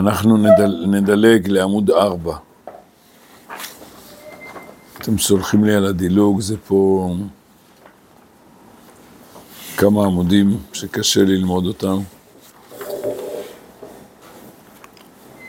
אנחנו 0.00 0.36
נדל, 0.36 0.84
נדלג 0.86 1.48
לעמוד 1.48 1.90
4. 1.90 2.36
אתם 4.98 5.18
סולחים 5.18 5.64
לי 5.64 5.74
על 5.74 5.86
הדילוג, 5.86 6.40
זה 6.40 6.56
פה 6.66 7.10
כמה 9.76 10.04
עמודים 10.04 10.58
שקשה 10.72 11.20
ללמוד 11.20 11.66
אותם. 11.66 11.98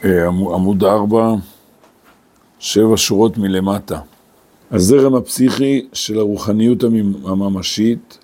אה, 0.04 0.28
עמוד 0.28 0.84
4, 0.84 1.36
שבע 2.60 2.98
שורות 2.98 3.38
מלמטה. 3.38 4.00
הזרם 4.72 5.16
הפסיכי 5.16 5.88
של 5.94 6.20
הרוחניות 6.20 6.84
הממשית, 7.26 8.18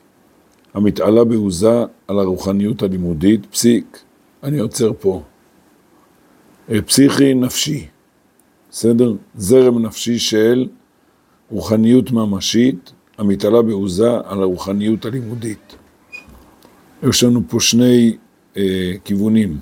המתעלה 0.73 1.23
בעוזה 1.23 1.83
על 2.07 2.19
הרוחניות 2.19 2.83
הלימודית, 2.83 3.45
פסיק, 3.45 3.99
אני 4.43 4.59
עוצר 4.59 4.91
פה. 4.99 5.21
פסיכי 6.85 7.33
נפשי, 7.33 7.87
בסדר? 8.71 9.13
זרם 9.35 9.85
נפשי 9.85 10.19
של 10.19 10.67
רוחניות 11.49 12.11
ממשית, 12.11 12.91
המתעלה 13.17 13.61
בעוזה 13.61 14.09
על 14.25 14.41
הרוחניות 14.41 15.05
הלימודית. 15.05 15.75
יש 17.09 17.23
לנו 17.23 17.41
פה 17.49 17.59
שני 17.59 18.17
אה, 18.57 18.93
כיוונים, 19.05 19.59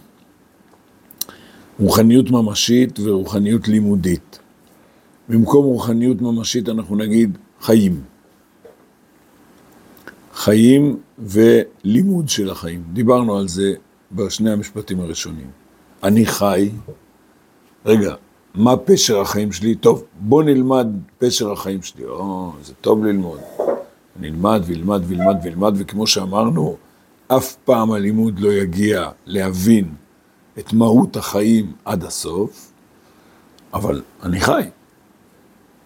רוחניות 1.79 2.31
ממשית 2.31 2.99
ורוחניות 2.99 3.67
לימודית. 3.67 4.39
במקום 5.29 5.65
רוחניות 5.65 6.21
ממשית 6.21 6.69
אנחנו 6.69 6.95
נגיד 6.95 7.37
חיים. 7.61 8.01
חיים 10.33 10.97
ולימוד 11.19 12.29
של 12.29 12.49
החיים. 12.49 12.83
דיברנו 12.93 13.37
על 13.37 13.47
זה 13.47 13.73
בשני 14.11 14.51
המשפטים 14.51 14.99
הראשונים. 14.99 15.64
אני 16.05 16.25
חי, 16.25 16.69
רגע, 17.85 18.15
מה 18.55 18.77
פשר 18.77 19.21
החיים 19.21 19.51
שלי? 19.51 19.75
טוב, 19.75 20.03
בוא 20.19 20.43
נלמד 20.43 20.87
פשר 21.17 21.51
החיים 21.51 21.81
שלי. 21.81 22.05
או, 22.05 22.51
זה 22.63 22.73
טוב 22.81 23.05
ללמוד. 23.05 23.39
נלמד 24.19 24.61
וילמד 24.65 25.01
וילמד 25.07 25.37
וילמד, 25.43 25.73
וכמו 25.77 26.07
שאמרנו, 26.07 26.75
אף 27.27 27.55
פעם 27.55 27.91
הלימוד 27.91 28.39
לא 28.39 28.53
יגיע 28.53 29.09
להבין 29.25 29.93
את 30.59 30.73
מהות 30.73 31.17
החיים 31.17 31.71
עד 31.85 32.03
הסוף, 32.03 32.71
אבל 33.73 34.01
אני 34.23 34.39
חי. 34.39 34.63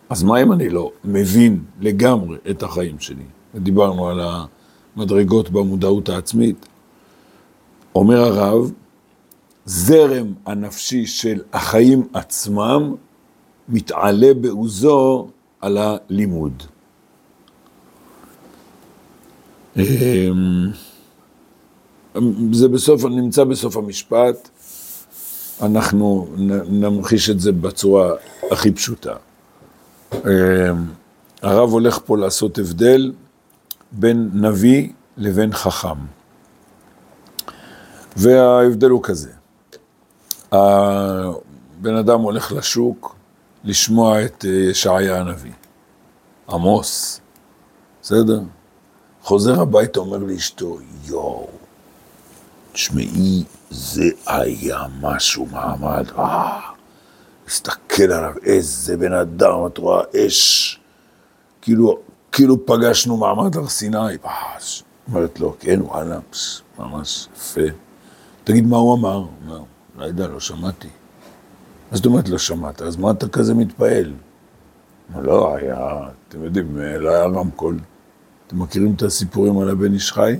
אז 0.10 0.24
מה 0.24 0.42
אם 0.42 0.52
אני 0.52 0.70
לא 0.70 0.92
מבין 1.04 1.64
לגמרי 1.80 2.38
את 2.50 2.64
החיים 2.64 3.00
שלי? 3.00 3.24
דיברנו 3.56 4.10
על 4.10 4.20
המדרגות 4.96 5.50
במודעות 5.50 6.10
העצמית. 6.10 6.66
אומר 7.96 8.20
הרב, 8.20 8.72
זרם 9.70 10.34
הנפשי 10.46 11.06
של 11.06 11.42
החיים 11.54 12.08
עצמם 12.14 12.96
מתעלה 13.70 14.34
בעוזו 14.34 15.28
על 15.62 15.78
הלימוד. 15.78 16.64
אמ, 19.78 19.84
זה 22.52 22.68
בסוף, 22.68 23.06
נמצא 23.06 23.44
בסוף 23.44 23.78
המשפט, 23.78 24.50
אנחנו 25.62 26.28
נמחיש 26.70 27.30
את 27.30 27.40
זה 27.40 27.52
בצורה 27.52 28.14
הכי 28.52 28.72
פשוטה. 28.72 29.14
אמ, 30.14 30.20
הרב 31.42 31.70
הולך 31.70 32.00
פה 32.06 32.18
לעשות 32.18 32.58
הבדל 32.58 33.12
בין 33.92 34.30
נביא 34.34 34.90
לבין 35.18 35.54
חכם. 35.54 36.00
וההבדל 38.18 38.90
הוא 38.90 39.04
כזה, 39.04 39.39
הבן 40.52 41.96
אדם 42.00 42.22
הולך 42.22 42.52
לשוק 42.52 43.16
לשמוע 43.64 44.26
את 44.26 44.46
אה, 44.46 44.52
ישעיה 44.52 45.20
הנביא, 45.20 45.52
עמוס, 46.50 47.22
בסדר? 48.02 48.42
חוזר 49.24 49.62
הביתה, 49.62 50.00
אומר 50.00 50.18
לאשתו, 50.18 50.78
יואו, 51.06 51.48
תשמעי, 52.72 53.44
זה 53.70 54.10
היה 54.26 54.80
משהו, 55.02 55.46
מעמד, 55.52 56.06
אה, 56.18 56.60
הסתכל 57.48 58.04
עליו, 58.04 58.34
איזה 58.44 58.98
בן 58.98 59.14
אדם, 59.14 59.66
את 59.68 59.78
רואה, 59.78 60.02
אש, 60.28 60.80
כאילו, 61.62 61.98
כאילו 62.32 62.66
פגשנו 62.66 63.18
מעמד 63.18 63.58
הר 63.58 63.68
סיני, 63.68 63.98
אומרת 65.08 65.40
לו, 65.40 65.56
כן, 65.60 65.82
וואלה, 65.82 66.20
ממש 66.80 67.28
יפה. 67.38 67.62
תגיד 68.44 68.68
מה 68.68 68.78
הוא 68.78 68.96
אמר. 68.96 69.24
לא, 69.48 69.64
לא 70.00 70.06
יודע, 70.06 70.28
לא 70.28 70.40
שמעתי. 70.40 70.88
מה 71.92 71.98
זאת 71.98 72.06
אומרת 72.06 72.30
לא 72.30 72.38
שמעת? 72.38 72.82
אז 72.82 72.96
מה 72.96 73.12
אתה 73.12 73.28
כזה 73.28 73.54
מתפעל? 73.54 74.14
לא, 75.22 75.56
היה, 75.56 76.10
אתם 76.28 76.44
יודעים, 76.44 76.78
לא 76.78 77.10
היה 77.10 77.26
רמקול. 77.26 77.80
אתם 78.48 78.60
מכירים 78.60 78.94
את 78.96 79.02
הסיפורים 79.02 79.60
על 79.60 79.70
הבן 79.70 79.94
איש 79.94 80.12
חי? 80.12 80.40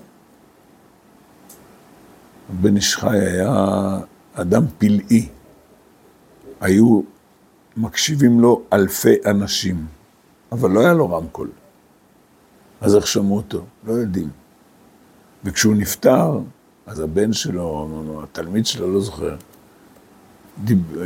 הבן 2.50 2.76
איש 2.76 2.96
חי 2.96 3.20
היה 3.20 3.54
אדם 4.34 4.64
פלאי. 4.78 5.30
היו 6.62 7.02
מקשיבים 7.78 8.40
לו 8.40 8.62
אלפי 8.74 9.16
אנשים, 9.26 9.86
אבל 10.52 10.72
לא 10.72 10.80
היה 10.80 10.94
לו 10.94 11.10
רמקול. 11.10 11.50
אז 12.82 12.96
איך 12.96 13.08
שמעו 13.08 13.38
אותו? 13.38 13.66
לא 13.84 13.94
יודעים. 13.94 14.30
וכשהוא 15.44 15.76
נפטר, 15.76 16.40
אז 16.86 17.00
הבן 17.00 17.34
שלו, 17.34 17.88
התלמיד 18.24 18.66
שלו, 18.66 18.94
לא 18.94 19.02
זוכר, 19.02 19.36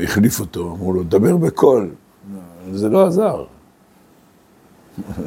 החליף 0.03 0.39
אותו, 0.39 0.71
אמרו 0.71 0.93
לו, 0.93 1.03
דבר 1.03 1.37
בקול. 1.37 1.89
זה 2.73 2.89
לא 2.89 3.07
עזר. 3.07 3.45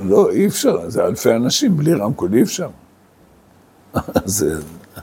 לא, 0.05 0.31
אי 0.31 0.47
אפשר, 0.47 0.91
זה 0.91 1.05
אלפי 1.05 1.35
אנשים, 1.35 1.77
בלי 1.77 1.95
רמקול 1.95 2.35
אי 2.35 2.43
אפשר. 2.43 2.69
אז 4.25 4.47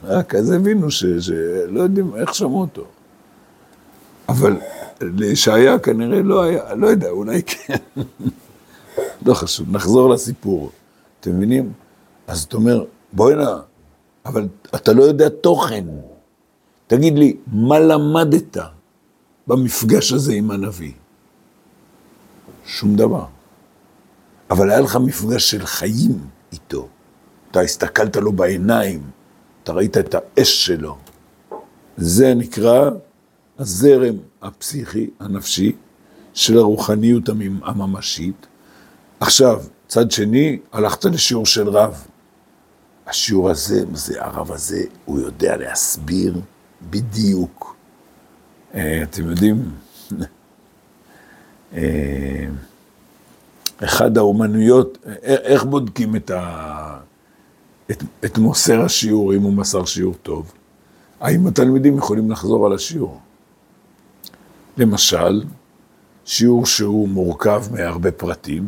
רק 0.04 0.36
אז 0.36 0.52
הבינו 0.52 0.92
שלא 0.92 1.82
יודעים 1.82 2.16
איך 2.16 2.36
שמעו 2.36 2.62
אותו. 2.62 2.86
אבל 4.30 4.58
לישעיה 5.02 5.80
כנראה 5.80 6.22
לא 6.22 6.44
היה, 6.44 6.76
לא 6.76 6.88
יודע, 6.88 7.10
אולי 7.10 7.44
כן. 7.44 7.78
לא 9.26 9.34
חשוב, 9.34 9.72
נחזור 9.72 10.10
לסיפור. 10.10 10.70
אתם 11.20 11.38
מבינים? 11.38 11.74
אז 12.28 12.44
אתה 12.44 12.58
אומר, 12.58 12.86
בואי 13.14 13.36
נא, 13.36 13.56
אבל 14.26 14.48
אתה 14.76 14.94
לא 14.94 15.04
יודע 15.04 15.30
תוכן. 15.30 15.86
תגיד 16.88 17.18
לי, 17.18 17.38
מה 17.48 17.80
למדת 17.80 18.58
במפגש 19.48 20.14
הזה 20.14 20.34
עם 20.34 20.52
הנביא? 20.52 20.92
שום 22.66 22.96
דבר. 22.96 23.26
אבל 24.50 24.70
היה 24.70 24.82
לך 24.82 24.96
מפגש 24.96 25.52
של 25.52 25.66
חיים 25.66 26.20
איתו. 26.52 26.88
אתה 27.52 27.62
הסתכלת 27.62 28.16
לו 28.16 28.32
בעיניים, 28.32 29.02
אתה 29.64 29.74
ראית 29.74 29.98
את 29.98 30.16
האש 30.16 30.66
שלו. 30.66 30.98
זה 31.98 32.34
נקרא 32.34 32.90
הזרם 33.60 34.16
הפסיכי, 34.42 35.10
הנפשי, 35.20 35.76
של 36.34 36.58
הרוחניות 36.58 37.30
הממשית. 37.64 38.48
עכשיו, 39.20 39.62
צד 39.88 40.12
שני, 40.12 40.60
הלכת 40.72 41.06
לשיעור 41.06 41.46
של 41.46 41.70
רב. 41.70 42.04
השיעור 43.08 43.50
הזה, 43.50 43.84
זה 43.94 44.24
הרב 44.24 44.52
הזה, 44.52 44.84
הוא 45.06 45.20
יודע 45.20 45.58
להסביר 45.58 46.42
בדיוק. 46.90 47.73
אה, 48.76 49.04
אתם 49.04 49.30
יודעים, 49.30 49.72
אה, 51.74 52.46
אחד 53.84 54.18
האומנויות, 54.18 54.98
אה, 55.06 55.14
איך 55.26 55.64
בודקים 55.64 56.16
את, 56.16 56.32
ה, 56.32 57.00
את, 57.92 58.04
את 58.26 58.38
מוסר 58.38 58.82
השיעור, 58.82 59.34
אם 59.34 59.42
הוא 59.42 59.54
מסר 59.54 59.86
שיעור 59.86 60.16
טוב? 60.24 60.52
האם 61.20 61.48
התלמידים 61.48 61.98
יכולים 61.98 62.32
לחזור 62.32 62.66
על 62.66 62.74
השיעור? 62.74 63.20
למשל, 64.78 65.44
שיעור 66.26 66.66
שהוא 66.66 67.10
מורכב 67.10 67.64
מהרבה 67.72 68.12
פרטים, 68.12 68.68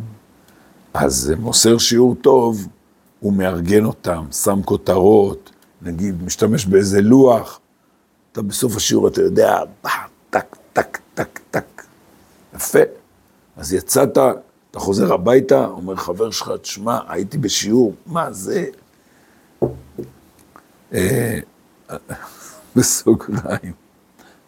אז 0.94 1.32
מוסר 1.38 1.78
שיעור 1.78 2.14
טוב, 2.14 2.68
הוא 3.20 3.32
מארגן 3.32 3.84
אותם, 3.84 4.24
שם 4.32 4.62
כותרות, 4.64 5.50
נגיד, 5.82 6.22
משתמש 6.22 6.66
באיזה 6.66 7.00
לוח, 7.00 7.60
אתה 8.36 8.44
בסוף 8.44 8.76
השיעור, 8.76 9.08
אתה 9.08 9.20
יודע, 9.22 9.58
טק, 10.30 10.56
טק, 10.72 10.98
טק, 11.14 11.40
טק. 11.50 11.82
יפה. 12.54 12.78
אז 13.56 13.72
יצאת, 13.72 14.18
אתה 14.70 14.80
חוזר 14.80 15.12
הביתה, 15.12 15.66
אומר 15.66 15.96
חבר 15.96 16.30
שלך, 16.30 16.50
תשמע, 16.62 16.98
הייתי 17.08 17.38
בשיעור, 17.38 17.94
מה 18.06 18.32
זה? 18.32 18.64
אה, 20.92 21.38
בסוגריים. 22.76 23.72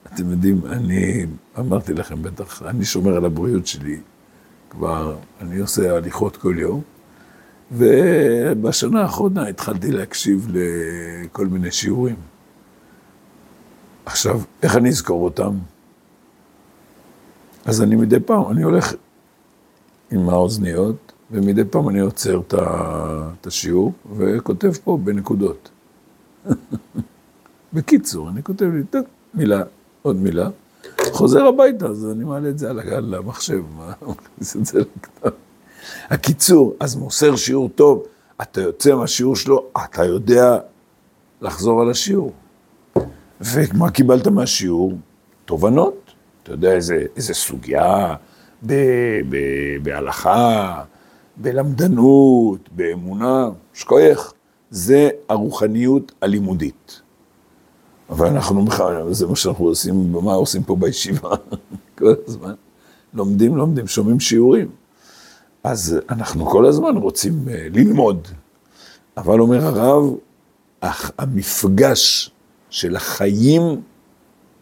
אתם 0.07 0.31
יודעים, 0.31 0.61
אני 0.67 1.27
אמרתי 1.59 1.93
לכם 1.93 2.23
בטח, 2.23 2.63
אני 2.63 2.85
שומר 2.85 3.17
על 3.17 3.25
הבריאות 3.25 3.67
שלי 3.67 4.01
כבר, 4.71 5.17
אני 5.41 5.59
עושה 5.59 5.97
הליכות 5.97 6.37
כל 6.37 6.55
יום, 6.59 6.83
ובשנה 7.73 9.03
האחרונה 9.03 9.49
התחלתי 9.49 9.93
להקשיב 9.93 10.49
לכל 10.53 11.47
מיני 11.47 11.73
שיעורים. 11.73 12.17
עכשיו, 14.09 14.41
איך 14.63 14.77
אני 14.77 14.89
אזכור 14.89 15.25
אותם? 15.25 15.55
אז 17.65 17.83
אני 17.83 17.97
מדי 17.97 18.21
פעם, 18.21 18.51
אני 18.51 18.63
הולך 18.63 18.95
עם 20.11 20.29
האוזניות, 20.29 21.13
ומדי 21.31 21.65
פעם 21.65 21.89
אני 21.89 22.01
עוצר 22.01 22.41
את 22.51 23.47
השיעור 23.47 23.93
וכותב 24.17 24.73
פה 24.85 24.99
בנקודות. 25.05 25.71
בקיצור, 27.75 28.29
אני 28.29 28.43
כותב 28.43 28.65
לי, 28.65 28.85
טוב, 28.85 29.03
מילה, 29.35 29.63
עוד 30.03 30.17
מילה, 30.17 30.49
חוזר 31.13 31.47
הביתה, 31.47 31.87
אז 31.87 32.07
אני 32.13 32.25
מעלה 32.25 32.49
את 32.49 32.59
זה 32.59 32.71
על 32.71 33.15
המחשב, 33.15 33.63
מכניס 34.03 34.57
את 34.57 34.67
זה 34.71 34.81
לכתב. 34.81 35.31
הקיצור, 36.11 36.75
אז 36.81 36.97
מוסר 36.97 37.37
שיעור 37.37 37.69
טוב, 37.75 38.03
אתה 38.43 38.61
יוצא 38.61 38.95
מהשיעור 38.95 39.37
שלו, 39.37 39.67
אתה 39.85 40.05
יודע 40.05 40.59
לחזור 41.41 41.83
על 41.83 41.91
השיעור. 41.91 42.33
ומה 43.41 43.91
קיבלת 43.91 44.27
מהשיעור? 44.27 44.93
תובנות. 45.45 46.15
אתה 46.43 46.53
יודע 46.53 46.73
איזה, 46.73 47.05
איזה 47.17 47.35
סוגיה 47.35 48.15
ב, 48.67 48.73
ב, 49.29 49.37
בהלכה, 49.83 50.83
בלמדנות, 51.37 52.69
באמונה, 52.73 53.49
שכוייך. 53.75 54.33
זה 54.71 55.09
הרוחניות 55.29 56.13
הלימודית. 56.23 57.01
אבל 58.11 58.27
אנחנו, 58.27 58.65
זה 59.11 59.27
מה 59.27 59.37
שאנחנו 59.37 59.65
עושים, 59.65 60.13
מה 60.13 60.33
עושים 60.33 60.63
פה 60.63 60.77
בישיבה 60.77 61.31
כל 61.99 62.15
הזמן. 62.27 62.55
לומדים, 63.15 63.57
לומדים, 63.57 63.87
שומעים 63.87 64.21
שיעורים. 64.21 64.69
אז 65.65 65.99
אנחנו 66.11 66.47
כל 66.47 66.67
הזמן 66.67 66.97
רוצים 66.97 67.49
אה, 67.49 67.67
ללמוד. 67.71 68.29
אבל 69.17 69.41
אומר 69.41 69.67
הרב, 69.67 70.15
המפגש 71.19 72.31
של 72.71 72.97
החיים 72.97 73.63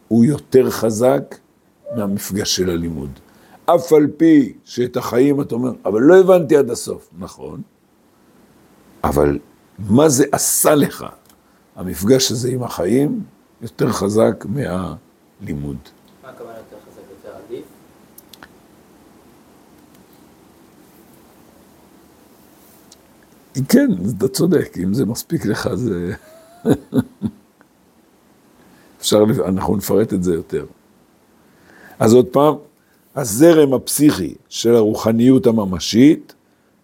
הוא 0.08 0.24
יותר 0.24 0.70
חזק 0.70 1.34
מהמפגש 1.96 2.56
של 2.56 2.70
הלימוד. 2.70 3.10
אף 3.66 3.92
על 3.92 4.06
פי 4.16 4.52
שאת 4.64 4.96
החיים 4.96 5.40
אתה 5.40 5.54
אומר, 5.54 5.72
אבל 5.84 6.02
לא 6.02 6.20
הבנתי 6.20 6.56
עד 6.56 6.70
הסוף. 6.70 7.08
נכון, 7.18 7.62
אבל 9.04 9.38
מה 9.78 10.08
זה 10.08 10.24
עשה 10.32 10.74
לך, 10.74 11.06
המפגש 11.76 12.32
הזה 12.32 12.48
עם 12.48 12.62
החיים, 12.62 13.22
יותר 13.62 13.92
חזק 13.92 14.44
מהלימוד. 14.48 15.76
מה 16.22 16.28
הכוונה 16.30 16.56
יותר 16.56 16.76
חזק, 16.90 17.02
יותר 17.10 17.36
עדיף? 17.46 17.64
כן, 23.68 23.88
אתה 24.18 24.28
צודק, 24.28 24.76
אם 24.84 24.94
זה 24.94 25.06
מספיק 25.06 25.46
לך, 25.46 25.68
זה... 25.74 26.14
אפשר, 29.06 29.24
אנחנו 29.44 29.76
נפרט 29.76 30.12
את 30.12 30.22
זה 30.22 30.34
יותר. 30.34 30.64
אז 31.98 32.14
עוד 32.14 32.26
פעם, 32.26 32.54
הזרם 33.16 33.74
הפסיכי 33.74 34.34
של 34.48 34.74
הרוחניות 34.74 35.46
הממשית, 35.46 36.34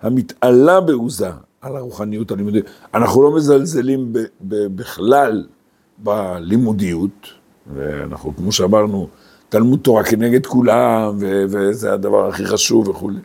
המתעלה 0.02 0.80
בעוזה 0.80 1.30
על 1.60 1.76
הרוחניות 1.76 2.30
הלימודית. 2.30 2.64
אנחנו 2.94 3.22
לא 3.22 3.36
מזלזלים 3.36 4.12
ב, 4.12 4.18
ב, 4.40 4.76
בכלל 4.76 5.46
בלימודיות, 5.98 7.28
ואנחנו, 7.74 8.36
כמו 8.36 8.52
שאמרנו, 8.52 9.08
תלמוד 9.48 9.80
תורה 9.80 10.04
כנגד 10.04 10.46
כולם, 10.46 11.16
ו, 11.20 11.44
וזה 11.48 11.92
הדבר 11.92 12.28
הכי 12.28 12.46
חשוב 12.46 12.88
וכולי. 12.88 13.20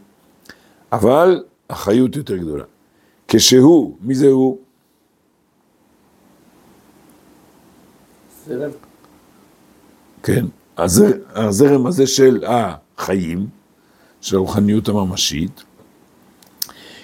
אבל 0.92 1.44
החיות 1.70 2.16
יותר 2.16 2.38
גדולה. 2.38 2.64
כשהוא, 3.28 3.96
מי 4.02 4.16
זה 4.16 4.28
הוא? 4.28 4.58
זרם. 8.48 8.87
כן, 10.28 10.46
הזר, 10.78 11.12
הזרם 11.36 11.88
הזה 11.88 12.08
של 12.08 12.44
החיים, 12.48 13.48
של 14.22 14.36
הרוחניות 14.36 14.90
הממשית, 14.90 15.64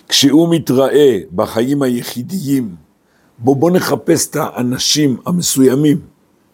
כשהוא 0.09 0.55
מתראה 0.55 1.19
בחיים 1.35 1.81
היחידיים, 1.81 2.75
בוא, 3.39 3.55
בוא 3.55 3.71
נחפש 3.71 4.29
את 4.29 4.35
האנשים 4.35 5.17
המסוימים 5.25 5.99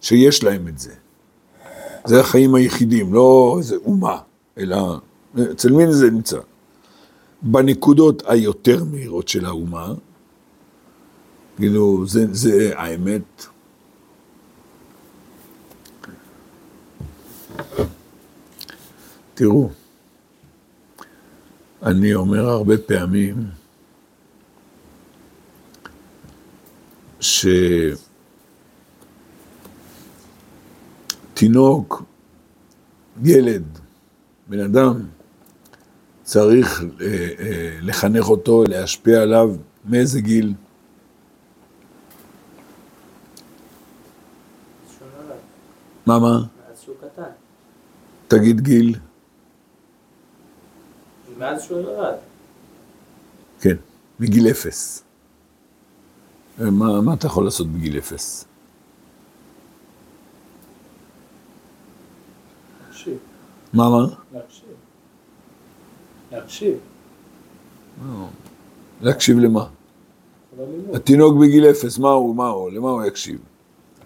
שיש 0.01 0.43
להם 0.43 0.67
את 0.67 0.79
זה. 0.79 0.91
זה 2.05 2.19
החיים 2.19 2.55
היחידים, 2.55 3.13
לא 3.13 3.55
איזה 3.57 3.75
אומה, 3.85 4.17
אלא 4.57 4.97
אצל 5.51 5.71
מי 5.71 5.93
זה 5.93 6.11
נמצא? 6.11 6.39
בנקודות 7.41 8.23
היותר 8.27 8.83
מהירות 8.83 9.27
של 9.27 9.45
האומה, 9.45 9.93
כאילו, 11.57 12.07
זה, 12.07 12.25
זה 12.31 12.71
האמת. 12.75 13.45
תראו, 19.33 19.69
אני 21.83 22.13
אומר 22.13 22.49
הרבה 22.49 22.77
פעמים 22.77 23.35
שתינוק, 31.33 32.03
ילד, 33.23 33.63
בן 34.47 34.59
אדם, 34.59 35.05
צריך 36.23 36.83
אה, 37.01 37.05
אה, 37.39 37.77
לחנך 37.81 38.29
אותו, 38.29 38.63
להשפיע 38.67 39.21
עליו, 39.21 39.55
מאיזה 39.85 40.21
גיל? 40.21 40.53
מה, 46.05 46.19
מה? 46.19 46.58
תגיד 48.29 48.61
גיל. 48.61 48.95
מאז 51.37 51.63
שהוא 51.63 51.81
נולד. 51.81 52.15
כן, 53.61 53.75
מגיל 54.19 54.47
אפס. 54.51 55.03
מה, 56.59 57.01
מה 57.01 57.13
אתה 57.13 57.27
יכול 57.27 57.45
לעשות 57.45 57.67
בגיל 57.67 57.97
אפס? 57.97 58.45
להקשיב. 62.87 63.17
מה, 63.73 63.89
מה? 63.89 64.05
להקשיב. 64.33 64.69
להקשיב. 66.31 66.77
להקשיב 69.01 69.39
למה? 69.39 69.67
התינוק 70.93 71.37
בגיל 71.41 71.65
אפס, 71.69 71.97
מה 71.97 72.09
הוא, 72.09 72.35
מה 72.35 72.47
הוא, 72.47 72.71
למה 72.71 72.89
הוא 72.89 73.03
יקשיב? 73.03 73.39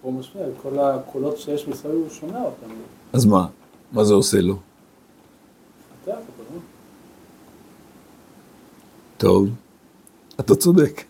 הוא 0.01 0.13
משמיע, 0.13 0.45
כל 0.61 0.79
הקולות 0.79 1.37
שיש 1.37 1.67
מסביב 1.67 1.93
הוא 1.93 2.09
שומע 2.09 2.41
אותם. 2.41 2.67
אז 3.13 3.25
מה? 3.25 3.47
מה 3.93 4.03
זה 4.03 4.13
עושה 4.13 4.41
לו? 4.41 4.59
טוב, 9.17 9.49
אתה 10.39 10.55
צודק, 10.55 11.03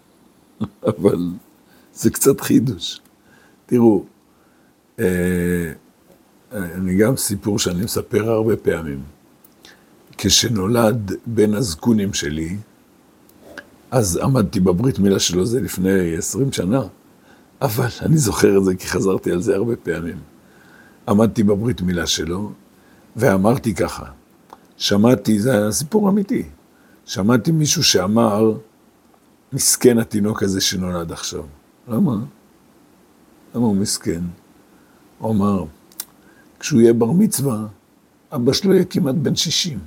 אבל 0.91 1.29
זה 1.93 2.09
קצת 2.09 2.41
חידוש. 2.41 3.01
תראו, 3.65 4.05
אה, 4.99 5.73
אני 6.51 6.97
גם 6.97 7.17
סיפור 7.17 7.59
שאני 7.59 7.83
מספר 7.83 8.29
הרבה 8.29 8.57
פעמים. 8.57 9.03
כשנולד 10.17 11.11
בן 11.25 11.53
הזקונים 11.53 12.13
שלי, 12.13 12.57
אז 13.91 14.17
עמדתי 14.17 14.59
בברית 14.59 14.99
מילה 14.99 15.19
שלו, 15.19 15.45
זה 15.45 15.61
לפני 15.61 16.17
עשרים 16.17 16.51
שנה, 16.51 16.81
אבל 17.61 17.87
אני 18.01 18.17
זוכר 18.17 18.57
את 18.57 18.63
זה 18.65 18.75
כי 18.75 18.87
חזרתי 18.87 19.31
על 19.31 19.41
זה 19.41 19.55
הרבה 19.55 19.75
פעמים. 19.75 20.17
עמדתי 21.07 21.43
בברית 21.43 21.81
מילה 21.81 22.07
שלו, 22.07 22.51
ואמרתי 23.15 23.75
ככה, 23.75 24.05
שמעתי, 24.77 25.39
זה 25.39 25.51
היה 25.51 25.71
סיפור 25.71 26.09
אמיתי, 26.09 26.43
שמעתי 27.05 27.51
מישהו 27.51 27.83
שאמר, 27.83 28.57
מסכן 29.53 29.97
התינוק 29.97 30.43
הזה 30.43 30.61
שנולד 30.61 31.11
עכשיו. 31.11 31.43
למה? 31.87 32.15
למה 33.55 33.65
הוא 33.65 33.75
מסכן? 33.75 34.21
הוא 35.19 35.31
אמר, 35.31 35.65
כשהוא 36.59 36.81
יהיה 36.81 36.93
בר 36.93 37.11
מצווה, 37.11 37.65
אבא 38.35 38.53
שלו 38.53 38.73
יהיה 38.73 38.85
כמעט 38.85 39.15
בן 39.15 39.35
60. 39.35 39.79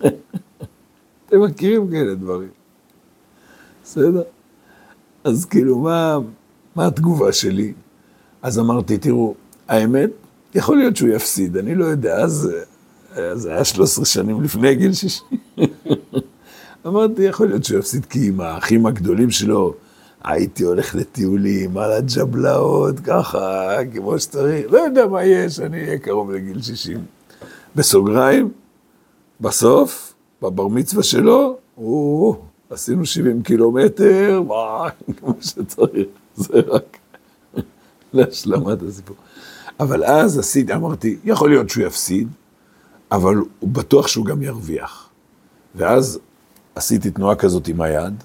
אתם 1.26 1.42
מכירים 1.42 1.90
כאלה 1.90 2.14
דברים. 2.14 2.48
בסדר? 3.84 4.22
אז 5.24 5.44
כאילו, 5.44 5.78
מה, 5.78 6.18
מה 6.76 6.86
התגובה 6.86 7.32
שלי? 7.32 7.72
אז 8.42 8.58
אמרתי, 8.58 8.98
תראו, 8.98 9.34
האמת, 9.68 10.10
יכול 10.56 10.76
להיות 10.76 10.96
שהוא 10.96 11.08
יפסיד, 11.08 11.56
אני 11.56 11.74
לא 11.74 11.84
יודע, 11.84 12.16
אז 12.16 12.50
זה 13.34 13.54
היה 13.54 13.64
13 13.64 14.04
שנים 14.04 14.42
לפני 14.42 14.74
גיל 14.74 14.92
60. 14.92 15.26
אמרתי, 16.86 17.22
יכול 17.22 17.48
להיות 17.48 17.64
שהוא 17.64 17.78
יפסיד, 17.78 18.04
כי 18.04 18.28
עם 18.28 18.40
האחים 18.40 18.86
הגדולים 18.86 19.30
שלו, 19.30 19.74
הייתי 20.24 20.64
הולך 20.64 20.94
לטיולים 20.94 21.78
על 21.78 21.92
הג'בלאות, 21.92 23.00
ככה, 23.00 23.76
כמו 23.94 24.18
שצריך, 24.18 24.66
לא 24.72 24.78
יודע 24.78 25.06
מה 25.06 25.24
יש, 25.24 25.60
אני 25.60 25.84
אהיה 25.84 25.98
קרוב 25.98 26.30
לגיל 26.30 26.62
60. 26.62 26.98
בסוגריים, 27.76 28.50
בסוף, 29.40 30.14
בבר 30.42 30.68
מצווה 30.68 31.02
שלו, 31.02 31.56
או, 31.78 32.36
עשינו 32.70 33.06
70 33.06 33.42
קילומטר, 33.42 34.42
מה, 34.48 34.88
כמו 35.16 35.34
שצריך, 35.40 36.06
זה 36.36 36.60
רק 36.68 36.96
להשלמת 38.12 38.82
הסיפור. 38.82 39.16
אבל 39.80 40.04
אז 40.04 40.38
עשיתי, 40.38 40.74
אמרתי, 40.74 41.16
יכול 41.24 41.50
להיות 41.50 41.70
שהוא 41.70 41.84
יפסיד, 41.84 42.28
אבל 43.12 43.34
הוא 43.34 43.70
בטוח 43.70 44.06
שהוא 44.06 44.26
גם 44.26 44.42
ירוויח. 44.42 45.08
ואז 45.74 46.18
עשיתי 46.74 47.10
תנועה 47.10 47.36
כזאת 47.36 47.68
עם 47.68 47.80
היד, 47.80 48.24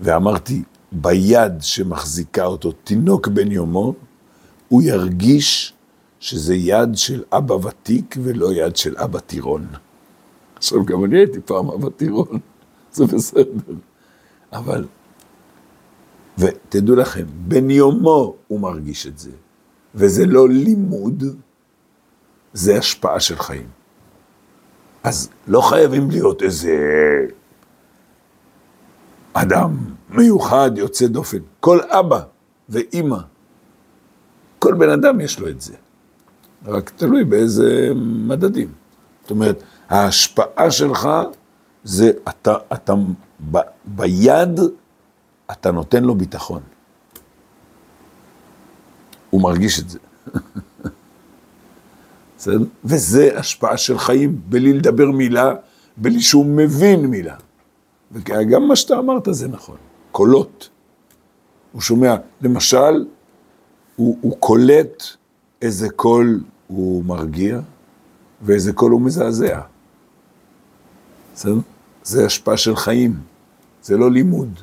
ואמרתי, 0.00 0.62
ביד 0.92 1.52
שמחזיקה 1.60 2.44
אותו 2.44 2.72
תינוק 2.72 3.28
בן 3.28 3.52
יומו, 3.52 3.94
הוא 4.68 4.82
ירגיש 4.82 5.74
שזה 6.20 6.54
יד 6.54 6.88
של 6.94 7.22
אבא 7.32 7.54
ותיק 7.54 8.16
ולא 8.22 8.52
יד 8.52 8.76
של 8.76 8.96
אבא 8.96 9.18
טירון. 9.18 9.66
עכשיו, 10.56 10.84
גם 10.84 11.04
אני 11.04 11.16
הייתי 11.18 11.40
פעם 11.40 11.70
אבא 11.70 11.88
טירון, 11.90 12.38
זה 12.92 13.04
בסדר. 13.06 13.74
אבל, 14.52 14.86
ותדעו 16.38 16.96
לכם, 16.96 17.24
בן 17.48 17.70
יומו 17.70 18.34
הוא 18.48 18.60
מרגיש 18.60 19.06
את 19.06 19.18
זה, 19.18 19.30
וזה 19.94 20.26
לא 20.26 20.48
לימוד, 20.48 21.24
זה 22.52 22.78
השפעה 22.78 23.20
של 23.20 23.38
חיים. 23.38 23.68
אז 25.02 25.28
לא 25.46 25.60
חייבים 25.60 26.10
להיות 26.10 26.42
איזה 26.42 26.74
אדם 29.32 29.76
מיוחד, 30.10 30.70
יוצא 30.76 31.06
דופן. 31.06 31.38
כל 31.60 31.78
אבא 31.80 32.20
ואימא, 32.68 33.18
כל 34.58 34.74
בן 34.74 34.90
אדם 34.90 35.20
יש 35.20 35.40
לו 35.40 35.48
את 35.48 35.60
זה. 35.60 35.74
רק 36.66 36.90
תלוי 36.96 37.24
באיזה 37.24 37.90
מדדים. 37.94 38.72
זאת 39.22 39.30
אומרת, 39.30 39.62
ההשפעה 39.88 40.70
שלך 40.70 41.08
זה, 41.84 42.10
אתה, 42.28 42.54
אתה 42.72 42.94
ב, 43.50 43.58
ביד, 43.84 44.60
אתה 45.50 45.70
נותן 45.70 46.04
לו 46.04 46.14
ביטחון. 46.14 46.62
הוא 49.30 49.42
מרגיש 49.42 49.80
את 49.80 49.90
זה. 49.90 49.98
בסדר? 52.38 52.64
וזה 52.84 53.38
השפעה 53.38 53.76
של 53.76 53.98
חיים, 53.98 54.40
בלי 54.48 54.72
לדבר 54.72 55.10
מילה, 55.10 55.54
בלי 55.96 56.20
שהוא 56.20 56.46
מבין 56.46 57.06
מילה. 57.06 57.36
וגם 58.12 58.68
מה 58.68 58.76
שאתה 58.76 58.98
אמרת 58.98 59.28
זה 59.30 59.48
נכון, 59.48 59.76
קולות. 60.12 60.68
הוא 61.72 61.82
שומע, 61.82 62.16
למשל, 62.40 63.06
הוא, 63.96 64.18
הוא 64.20 64.36
קולט 64.40 65.02
איזה 65.62 65.90
קול 65.90 66.40
הוא 66.66 67.04
מרגיע 67.04 67.60
ואיזה 68.42 68.72
קול 68.72 68.92
הוא 68.92 69.00
מזעזע. 69.00 69.60
בסדר? 71.34 71.54
זה 72.02 72.26
השפעה 72.26 72.56
של 72.56 72.76
חיים, 72.76 73.14
זה 73.82 73.96
לא 73.96 74.10
לימוד. 74.10 74.60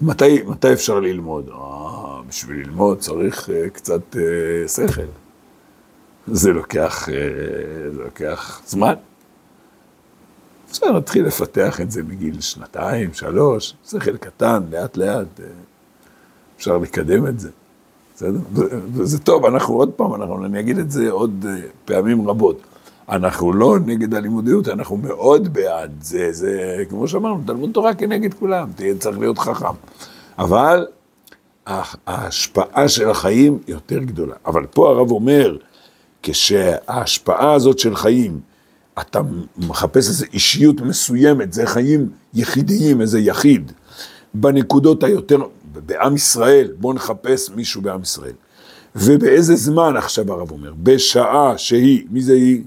מתי, 0.00 0.42
מתי 0.42 0.72
אפשר 0.72 1.00
ללמוד? 1.00 1.48
אה, 1.48 1.89
בשביל 2.30 2.56
ללמוד 2.56 2.98
צריך 2.98 3.48
אה, 3.48 3.70
קצת 3.70 4.00
אה, 4.14 4.68
שכל. 4.68 5.02
זה 6.26 6.52
לוקח, 6.52 7.08
uh, 7.08 7.10
זה 7.92 8.02
לוקח 8.02 8.60
זמן. 8.66 8.94
אפשר 10.70 10.90
להתחיל 10.90 11.26
לפתח 11.26 11.80
את 11.80 11.90
זה 11.90 12.02
מגיל 12.02 12.40
שנתיים, 12.40 13.14
שלוש, 13.14 13.74
שכל 13.90 14.16
קטן, 14.16 14.62
לאט 14.70 14.96
לאט, 14.96 15.40
אפשר 16.56 16.78
לקדם 16.78 17.26
את 17.26 17.40
זה. 17.40 17.50
בסדר? 18.14 18.38
וזה 18.94 19.18
טוב, 19.18 19.46
אנחנו 19.46 19.74
עוד 19.74 19.90
פעם, 19.90 20.14
אנחנו, 20.14 20.44
אני 20.44 20.60
אגיד 20.60 20.78
את 20.78 20.90
זה 20.90 21.10
עוד 21.10 21.46
פעמים 21.84 22.28
רבות. 22.28 22.60
אנחנו 23.08 23.52
לא 23.52 23.78
נגד 23.86 24.14
הלימודיות, 24.14 24.68
אנחנו 24.68 24.96
מאוד 24.96 25.52
בעד. 25.52 25.90
זה, 26.00 26.32
זה, 26.32 26.84
כמו 26.88 27.08
שאמרנו, 27.08 27.40
תלמוד 27.46 27.70
תורה 27.72 27.94
כנגד 27.94 28.34
כולם, 28.34 28.68
תהיה 28.76 28.94
צריך 28.94 29.18
להיות 29.18 29.38
חכם. 29.38 29.74
אבל 30.38 30.86
ההשפעה 32.06 32.88
של 32.88 33.10
החיים 33.10 33.58
יותר 33.68 33.98
גדולה. 33.98 34.34
אבל 34.46 34.66
פה 34.66 34.90
הרב 34.90 35.10
אומר, 35.10 35.56
כשההשפעה 36.22 37.52
הזאת 37.52 37.78
של 37.78 37.96
חיים, 37.96 38.40
אתה 39.00 39.20
מחפש 39.58 40.08
איזו 40.08 40.26
אישיות 40.32 40.80
מסוימת, 40.80 41.52
זה 41.52 41.66
חיים 41.66 42.10
יחידיים, 42.34 43.00
איזה 43.00 43.20
יחיד, 43.20 43.72
בנקודות 44.34 45.02
היותר, 45.02 45.38
בעם 45.64 46.14
ישראל, 46.14 46.72
בוא 46.78 46.94
נחפש 46.94 47.50
מישהו 47.50 47.82
בעם 47.82 48.02
ישראל. 48.02 48.34
ובאיזה 48.96 49.56
זמן, 49.56 49.96
עכשיו 49.96 50.32
הרב 50.32 50.50
אומר, 50.50 50.72
בשעה 50.82 51.58
שהיא, 51.58 52.06
מי 52.10 52.22
זה 52.22 52.32
היא? 52.32 52.62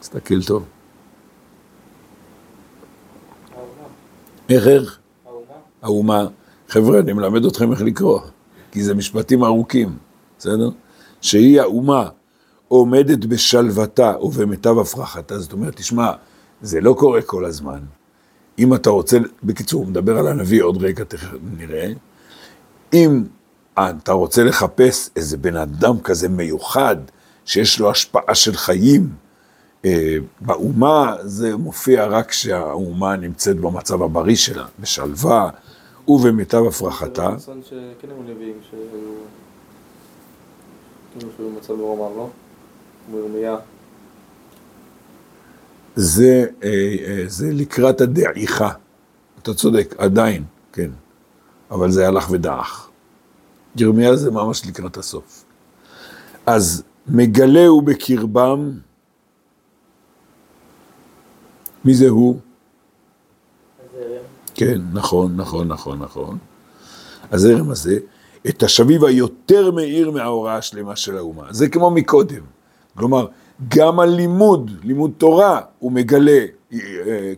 תסתכל 0.00 0.42
טוב. 0.42 0.64
איך 4.48 4.66
איך? 4.66 4.98
האומה. 5.82 6.26
חבר'ה, 6.68 6.98
אני 6.98 7.12
מלמד 7.12 7.44
אתכם 7.44 7.72
איך 7.72 7.82
לקרוא, 7.82 8.20
כי 8.72 8.82
זה 8.82 8.94
משפטים 8.94 9.44
ארוכים, 9.44 9.96
בסדר? 10.38 10.70
שהיא 11.20 11.60
האומה 11.60 12.08
עומדת 12.68 13.24
בשלוותה 13.24 14.14
ובמיטב 14.20 14.78
הפרחתה, 14.78 15.38
זאת 15.38 15.52
אומרת, 15.52 15.76
תשמע, 15.76 16.12
זה 16.62 16.80
לא 16.80 16.94
קורה 16.98 17.22
כל 17.22 17.44
הזמן. 17.44 17.78
אם 18.58 18.74
אתה 18.74 18.90
רוצה, 18.90 19.18
בקיצור, 19.42 19.80
הוא 19.80 19.90
מדבר 19.90 20.18
על 20.18 20.26
הנביא 20.26 20.62
עוד 20.62 20.82
רגע, 20.82 21.04
תכף 21.04 21.28
נראה. 21.56 21.92
אם 22.92 23.24
אתה 23.78 24.12
רוצה 24.12 24.44
לחפש 24.44 25.10
איזה 25.16 25.36
בן 25.36 25.56
אדם 25.56 26.00
כזה 26.00 26.28
מיוחד, 26.28 26.96
שיש 27.44 27.80
לו 27.80 27.90
השפעה 27.90 28.34
של 28.34 28.56
חיים, 28.56 29.08
באומה 30.40 31.16
זה 31.22 31.56
מופיע 31.56 32.06
רק 32.06 32.28
כשהאומה 32.28 33.16
נמצאת 33.16 33.56
במצב 33.56 34.02
הבריא 34.02 34.36
שלה, 34.36 34.66
בשלווה 34.80 35.50
ובמיטב 36.08 36.62
הפרחתה. 36.68 37.30
זה 37.38 37.92
כאילו 37.98 38.14
לא 41.76 41.96
לא? 42.16 42.28
זה, 45.96 46.46
אה, 46.64 46.96
אה, 47.06 47.24
זה 47.26 47.52
לקראת 47.52 48.00
הדעיכה. 48.00 48.70
אתה 49.42 49.54
צודק, 49.54 49.94
עדיין, 49.98 50.44
כן. 50.72 50.90
אבל 51.70 51.90
זה 51.90 52.08
הלך 52.08 52.30
ודעך. 52.30 52.88
ירמיה 53.76 54.16
זה 54.16 54.30
ממש 54.30 54.66
לקראת 54.66 54.96
הסוף. 54.96 55.44
אז 56.46 56.82
מגלהו 57.06 57.82
בקרבם 57.82 58.70
מי 61.84 61.94
זה 61.94 62.08
הוא? 62.08 62.36
כן, 64.54 64.80
נכון, 64.92 65.36
נכון, 65.36 65.68
נכון, 65.68 65.98
נכון. 65.98 66.38
הזרם 67.30 67.70
הזה, 67.70 67.98
את 68.48 68.62
השביב 68.62 69.04
היותר 69.04 69.70
מאיר 69.70 70.10
מההוראה 70.10 70.56
השלמה 70.56 70.96
של 70.96 71.16
האומה. 71.16 71.46
זה 71.50 71.68
כמו 71.68 71.90
מקודם. 71.90 72.42
כלומר, 72.98 73.26
גם 73.68 74.00
הלימוד, 74.00 74.70
לימוד 74.84 75.10
תורה, 75.18 75.60
הוא 75.78 75.92
מגלה 75.92 76.44
אה, 76.72 76.78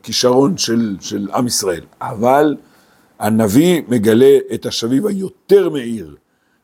כישרון 0.02 0.56
של, 0.56 0.96
של 1.00 1.28
עם 1.34 1.46
ישראל. 1.46 1.82
אבל 2.00 2.56
הנביא 3.18 3.82
מגלה 3.88 4.38
את 4.54 4.66
השביב 4.66 5.06
היותר 5.06 5.68
מאיר 5.70 6.16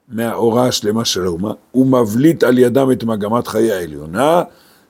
מההוראה 0.09 0.69
השלמה 0.69 1.05
של 1.05 1.25
האומה. 1.25 1.53
הוא 1.71 1.87
מבליט 1.87 2.45
על 2.45 2.59
ידם 2.59 2.91
את 2.93 3.05
מגמת 3.05 3.47
חיי 3.47 3.73
העליונה. 3.73 4.43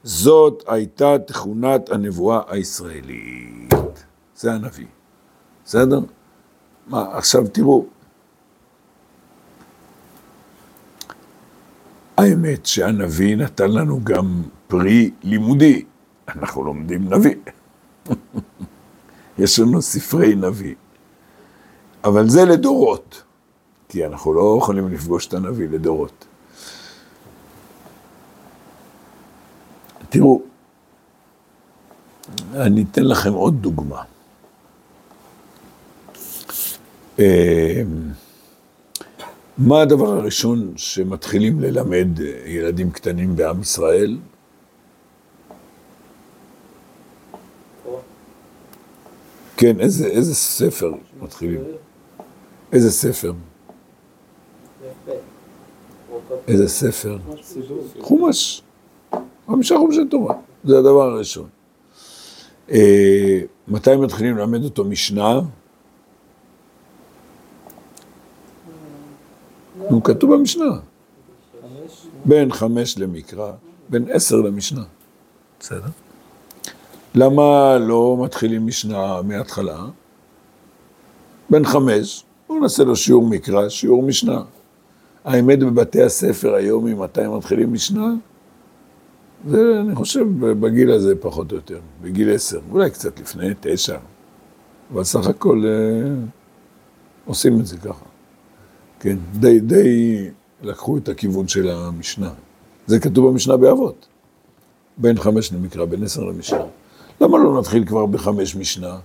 זאת 0.06 0.64
הייתה 0.66 1.18
תכונת 1.26 1.90
הנבואה 1.90 2.40
הישראלית. 2.48 3.74
זה 4.36 4.52
הנביא. 4.52 4.86
בסדר? 5.64 6.00
מה, 6.86 7.16
עכשיו 7.16 7.48
תראו. 7.48 7.86
האמת 12.16 12.66
שהנביא 12.66 13.36
נתן 13.36 13.70
לנו 13.70 14.00
גם 14.04 14.42
פרי 14.66 15.10
לימודי. 15.22 15.84
אנחנו 16.28 16.64
לומדים 16.64 17.14
נביא. 17.14 17.34
יש 19.38 19.58
לנו 19.58 19.82
ספרי 19.82 20.34
נביא. 20.34 20.74
אבל 22.04 22.28
זה 22.28 22.44
לדורות, 22.44 23.22
כי 23.88 24.06
אנחנו 24.06 24.34
לא 24.34 24.58
יכולים 24.62 24.88
לפגוש 24.88 25.26
את 25.26 25.34
הנביא 25.34 25.68
לדורות. 25.68 26.25
תראו, 30.16 30.42
אני 32.54 32.84
אתן 32.90 33.04
לכם 33.04 33.32
עוד 33.32 33.62
דוגמה. 33.62 34.02
אה, 37.18 37.82
מה 39.58 39.82
הדבר 39.82 40.08
הראשון 40.08 40.72
שמתחילים 40.76 41.60
ללמד 41.60 42.08
ילדים 42.46 42.90
קטנים 42.90 43.36
בעם 43.36 43.60
ישראל? 43.60 44.18
כן, 49.56 49.80
איזה, 49.80 50.06
איזה 50.06 50.34
ספר 50.34 50.92
מתחילים? 51.20 51.60
איזה 52.72 52.90
ספר? 52.90 53.32
איזה 56.48 56.68
ספר? 56.68 57.18
חומש. 58.00 58.62
חמישה 59.46 59.76
חומשי 59.78 60.00
תורה, 60.10 60.34
זה 60.64 60.78
הדבר 60.78 61.02
הראשון. 61.02 61.48
אה, 62.70 63.40
מתי 63.68 63.96
מתחילים 63.96 64.36
ללמד 64.36 64.64
אותו 64.64 64.84
משנה? 64.84 65.40
נו, 69.90 70.02
כתוב 70.02 70.34
במשנה. 70.34 70.78
בין 72.24 72.52
חמש 72.52 72.98
למקרא, 72.98 73.52
בין 73.88 74.06
עשר 74.10 74.36
למשנה. 74.36 74.82
בסדר. 75.60 75.88
למה 77.14 77.78
לא 77.78 78.16
מתחילים 78.24 78.66
משנה 78.66 79.22
מההתחלה? 79.22 79.84
בין 81.50 81.64
חמש, 81.64 82.24
בואו 82.48 82.60
נעשה 82.60 82.84
לו 82.84 82.96
שיעור 82.96 83.26
מקרא, 83.26 83.68
שיעור 83.68 84.02
משנה. 84.02 84.42
האמת 85.24 85.58
בבתי 85.58 86.02
הספר 86.02 86.54
היום, 86.54 86.84
ממתי 86.84 87.20
מתחילים 87.36 87.72
משנה? 87.72 88.06
זה, 89.46 89.80
אני 89.80 89.94
חושב, 89.94 90.26
בגיל 90.40 90.90
הזה 90.90 91.14
פחות 91.20 91.52
או 91.52 91.56
יותר, 91.56 91.80
בגיל 92.02 92.34
עשר, 92.34 92.60
אולי 92.70 92.90
קצת 92.90 93.20
לפני, 93.20 93.48
תשע. 93.60 93.98
אבל 94.92 95.04
סך 95.04 95.26
הכל 95.26 95.62
אה, 95.66 96.14
עושים 97.24 97.60
את 97.60 97.66
זה 97.66 97.76
ככה. 97.76 98.04
כן, 99.00 99.16
די, 99.32 99.60
די 99.60 100.30
לקחו 100.62 100.98
את 100.98 101.08
הכיוון 101.08 101.48
של 101.48 101.68
המשנה. 101.70 102.30
זה 102.86 103.00
כתוב 103.00 103.30
במשנה 103.30 103.56
באבות. 103.56 104.06
בין 104.98 105.18
חמש 105.18 105.52
למקרא, 105.52 105.84
בין 105.84 106.02
עשר 106.02 106.24
למשנה. 106.24 106.64
למה 107.20 107.38
לא 107.38 107.60
נתחיל 107.60 107.86
כבר 107.86 108.06
בחמש 108.06 108.56
משנה? 108.56 108.98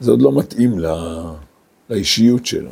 זה 0.00 0.10
עוד 0.10 0.22
לא 0.22 0.32
מתאים 0.32 0.78
ל... 0.78 0.86
לאישיות 1.90 2.46
שלו. 2.46 2.70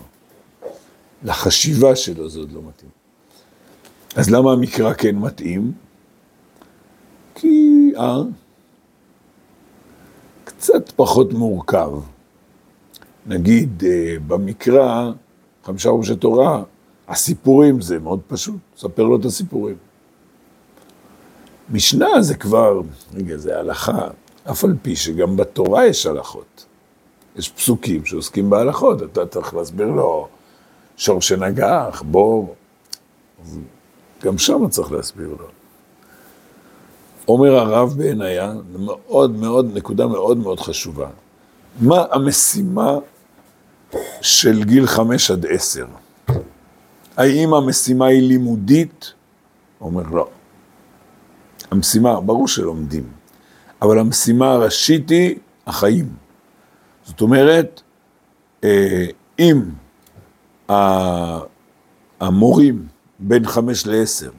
לחשיבה 1.22 1.96
שלו 1.96 2.28
זה 2.28 2.38
עוד 2.38 2.52
לא 2.52 2.60
מתאים. 2.68 2.90
אז 4.16 4.30
למה 4.30 4.52
המקרא 4.52 4.92
כן 4.92 5.16
מתאים? 5.16 5.72
אה, 7.96 8.22
קצת 10.44 10.92
פחות 10.96 11.32
מורכב. 11.32 11.90
נגיד, 13.26 13.84
אה, 13.86 14.16
במקרא, 14.26 15.10
חמישה 15.64 15.90
ראשי 15.90 16.16
תורה, 16.16 16.62
הסיפורים 17.08 17.80
זה 17.80 17.98
מאוד 17.98 18.20
פשוט, 18.26 18.58
ספר 18.76 19.02
לו 19.02 19.16
את 19.16 19.24
הסיפורים. 19.24 19.76
משנה 21.70 22.22
זה 22.22 22.34
כבר, 22.34 22.80
רגע, 23.14 23.36
זה 23.36 23.58
הלכה, 23.58 24.08
אף 24.50 24.64
על 24.64 24.74
פי 24.82 24.96
שגם 24.96 25.36
בתורה 25.36 25.86
יש 25.86 26.06
הלכות. 26.06 26.66
יש 27.36 27.48
פסוקים 27.48 28.04
שעוסקים 28.04 28.50
בהלכות, 28.50 29.02
אתה 29.02 29.26
צריך 29.26 29.54
להסביר 29.54 29.86
לו 29.86 30.28
שור 30.96 31.22
שנגח, 31.22 32.02
בור. 32.06 32.54
גם 34.22 34.38
שם 34.38 34.68
צריך 34.68 34.92
להסביר 34.92 35.28
לו. 35.28 35.63
אומר 37.28 37.56
הרב 37.56 37.94
בעינייה, 37.96 38.52
מאוד 38.78 39.30
מאוד, 39.30 39.76
נקודה 39.76 40.06
מאוד 40.06 40.38
מאוד 40.38 40.60
חשובה. 40.60 41.08
מה 41.80 42.04
המשימה 42.10 42.98
של 44.20 44.64
גיל 44.64 44.86
חמש 44.86 45.30
עד 45.30 45.46
עשר? 45.46 45.86
האם 47.16 47.54
המשימה 47.54 48.06
היא 48.06 48.28
לימודית? 48.28 49.12
אומר 49.80 50.02
לא. 50.10 50.28
המשימה, 51.70 52.20
ברור 52.20 52.48
שלומדים, 52.48 53.04
אבל 53.82 53.98
המשימה 53.98 54.52
הראשית 54.52 55.10
היא 55.10 55.36
החיים. 55.66 56.08
זאת 57.04 57.20
אומרת, 57.20 57.82
אה, 58.64 59.06
אם 59.38 59.62
המורים 62.20 62.86
בין 63.18 63.46
חמש 63.46 63.86
לעשר 63.86 64.30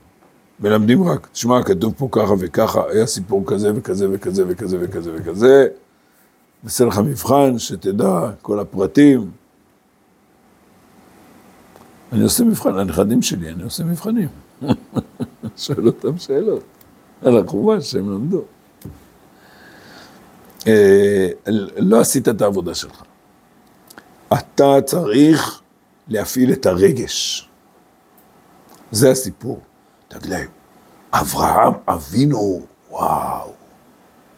מלמדים 0.59 1.03
רק, 1.03 1.27
תשמע, 1.31 1.63
כתוב 1.63 1.93
פה 1.97 2.07
ככה 2.11 2.33
וככה, 2.39 2.81
היה 2.89 3.05
סיפור 3.05 3.43
כזה 3.45 3.71
וכזה 3.75 4.07
וכזה 4.11 4.43
וכזה 4.47 4.77
וכזה 4.81 5.11
וכזה, 5.15 5.67
נעשה 6.63 6.85
לך 6.85 6.97
מבחן, 6.97 7.59
שתדע 7.59 8.31
כל 8.41 8.59
הפרטים. 8.59 9.31
אני 12.11 12.23
עושה 12.23 12.43
מבחן, 12.43 12.77
הנכדים 12.77 13.21
שלי, 13.21 13.49
אני 13.49 13.63
עושה 13.63 13.83
מבחנים. 13.83 14.27
שואל 15.57 15.87
אותם 15.87 16.17
שאלות 16.17 16.63
על 17.21 17.37
החומש 17.37 17.91
שהם 17.91 18.11
למדו. 18.13 18.41
אה, 20.67 21.27
לא 21.77 21.99
עשית 21.99 22.29
את 22.29 22.41
העבודה 22.41 22.75
שלך. 22.75 23.03
אתה 24.33 24.81
צריך 24.85 25.61
להפעיל 26.07 26.53
את 26.53 26.65
הרגש. 26.65 27.49
זה 28.91 29.11
הסיפור. 29.11 29.59
תגיד 30.19 30.31
להם, 30.31 30.47
אברהם 31.13 31.73
אבינו, 31.87 32.61
וואו, 32.91 33.51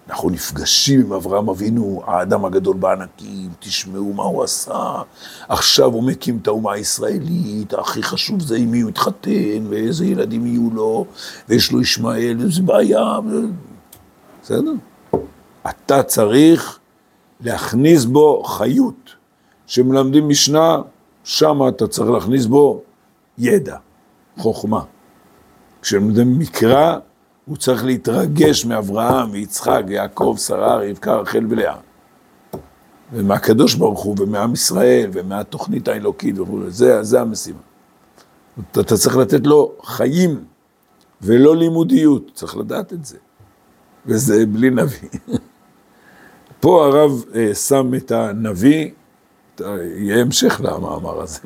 אנחנו 0.10 0.30
נפגשים 0.30 1.02
עם 1.02 1.14
אברהם 1.14 1.50
אבינו, 1.50 2.02
האדם 2.06 2.46
הגדול 2.46 2.76
בענקים, 2.78 3.50
תשמעו 3.60 4.14
מה 4.14 4.24
הוא 4.24 4.44
עשה. 4.44 5.02
עכשיו 5.50 5.94
הוא 5.94 6.04
מקים 6.04 6.40
את 6.42 6.48
האומה 6.48 6.74
הישראלית, 6.74 7.74
הכי 7.74 8.04
חשוב 8.04 8.42
זה 8.42 8.58
עם 8.58 8.72
מי 8.72 8.82
הוא 8.82 8.90
יתחתן, 8.90 9.68
ואיזה 9.70 10.06
ילדים 10.06 10.46
יהיו 10.46 10.70
לו, 10.74 11.06
ויש 11.50 11.72
לו 11.72 11.82
ישמעאל, 11.82 12.38
איזה 12.42 12.62
בעיה. 12.62 13.20
בסדר? 14.44 14.74
אתה 15.70 16.04
צריך 16.04 16.80
להכניס 17.42 18.06
בו 18.06 18.44
חיות. 18.44 19.16
כשמלמדים 19.68 20.30
משנה, 20.30 20.82
שם 21.24 21.60
אתה 21.68 21.88
צריך 21.88 22.10
להכניס 22.10 22.46
בו 22.46 22.82
ידע, 23.38 23.78
חוכמה. 24.38 24.82
כשמלמדים 25.88 26.40
מקרא, 26.40 26.98
הוא 27.46 27.58
צריך 27.58 27.86
להתרגש 27.86 28.66
מאברהם, 28.66 29.32
מיצחק, 29.32 29.84
יעקב, 29.88 30.36
שרה, 30.40 30.78
רבקה, 30.78 31.16
רחל 31.16 31.46
ולאה. 31.50 31.76
ומהקדוש 33.14 33.76
ברוך 33.76 34.00
הוא, 34.00 34.16
ומעם 34.20 34.54
ישראל, 34.54 35.10
ומהתוכנית 35.14 35.88
האלוקית 35.88 36.40
וכו', 36.40 36.60
זה, 36.68 37.04
זה 37.04 37.22
המשימה. 37.22 37.60
אתה 38.72 38.84
צריך 38.84 39.18
לתת 39.18 39.48
לו 39.48 39.72
חיים, 39.84 40.44
ולא 41.22 41.56
לימודיות, 41.56 42.32
צריך 42.34 42.58
לדעת 42.58 42.94
את 42.94 43.06
זה. 43.06 43.18
וזה 44.06 44.46
בלי 44.46 44.70
נביא. 44.70 45.10
פה 46.62 46.86
הרב 46.86 47.24
אה, 47.36 47.56
שם 47.56 47.92
את 47.98 48.12
הנביא, 48.12 48.92
יהיה 49.60 50.22
המשך 50.22 50.62
למאמר 50.64 51.22
הזה. 51.22 51.40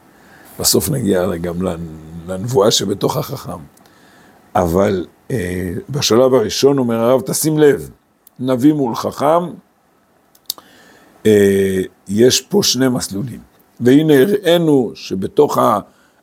בסוף 0.60 0.90
נגיע 0.90 1.36
גם 1.36 1.56
לנבואה 2.28 2.70
שבתוך 2.70 3.16
החכם. 3.16 3.75
אבל 4.56 5.06
אה, 5.30 5.72
בשלב 5.90 6.34
הראשון 6.34 6.78
אומר 6.78 6.96
הרב, 6.96 7.20
תשים 7.20 7.58
לב, 7.58 7.90
נביא 8.38 8.72
מול 8.72 8.94
חכם, 8.94 9.44
אה, 11.26 11.82
יש 12.08 12.40
פה 12.40 12.62
שני 12.62 12.88
מסלולים. 12.88 13.40
והנה 13.80 14.14
הראינו 14.20 14.92
שבתוך 14.94 15.58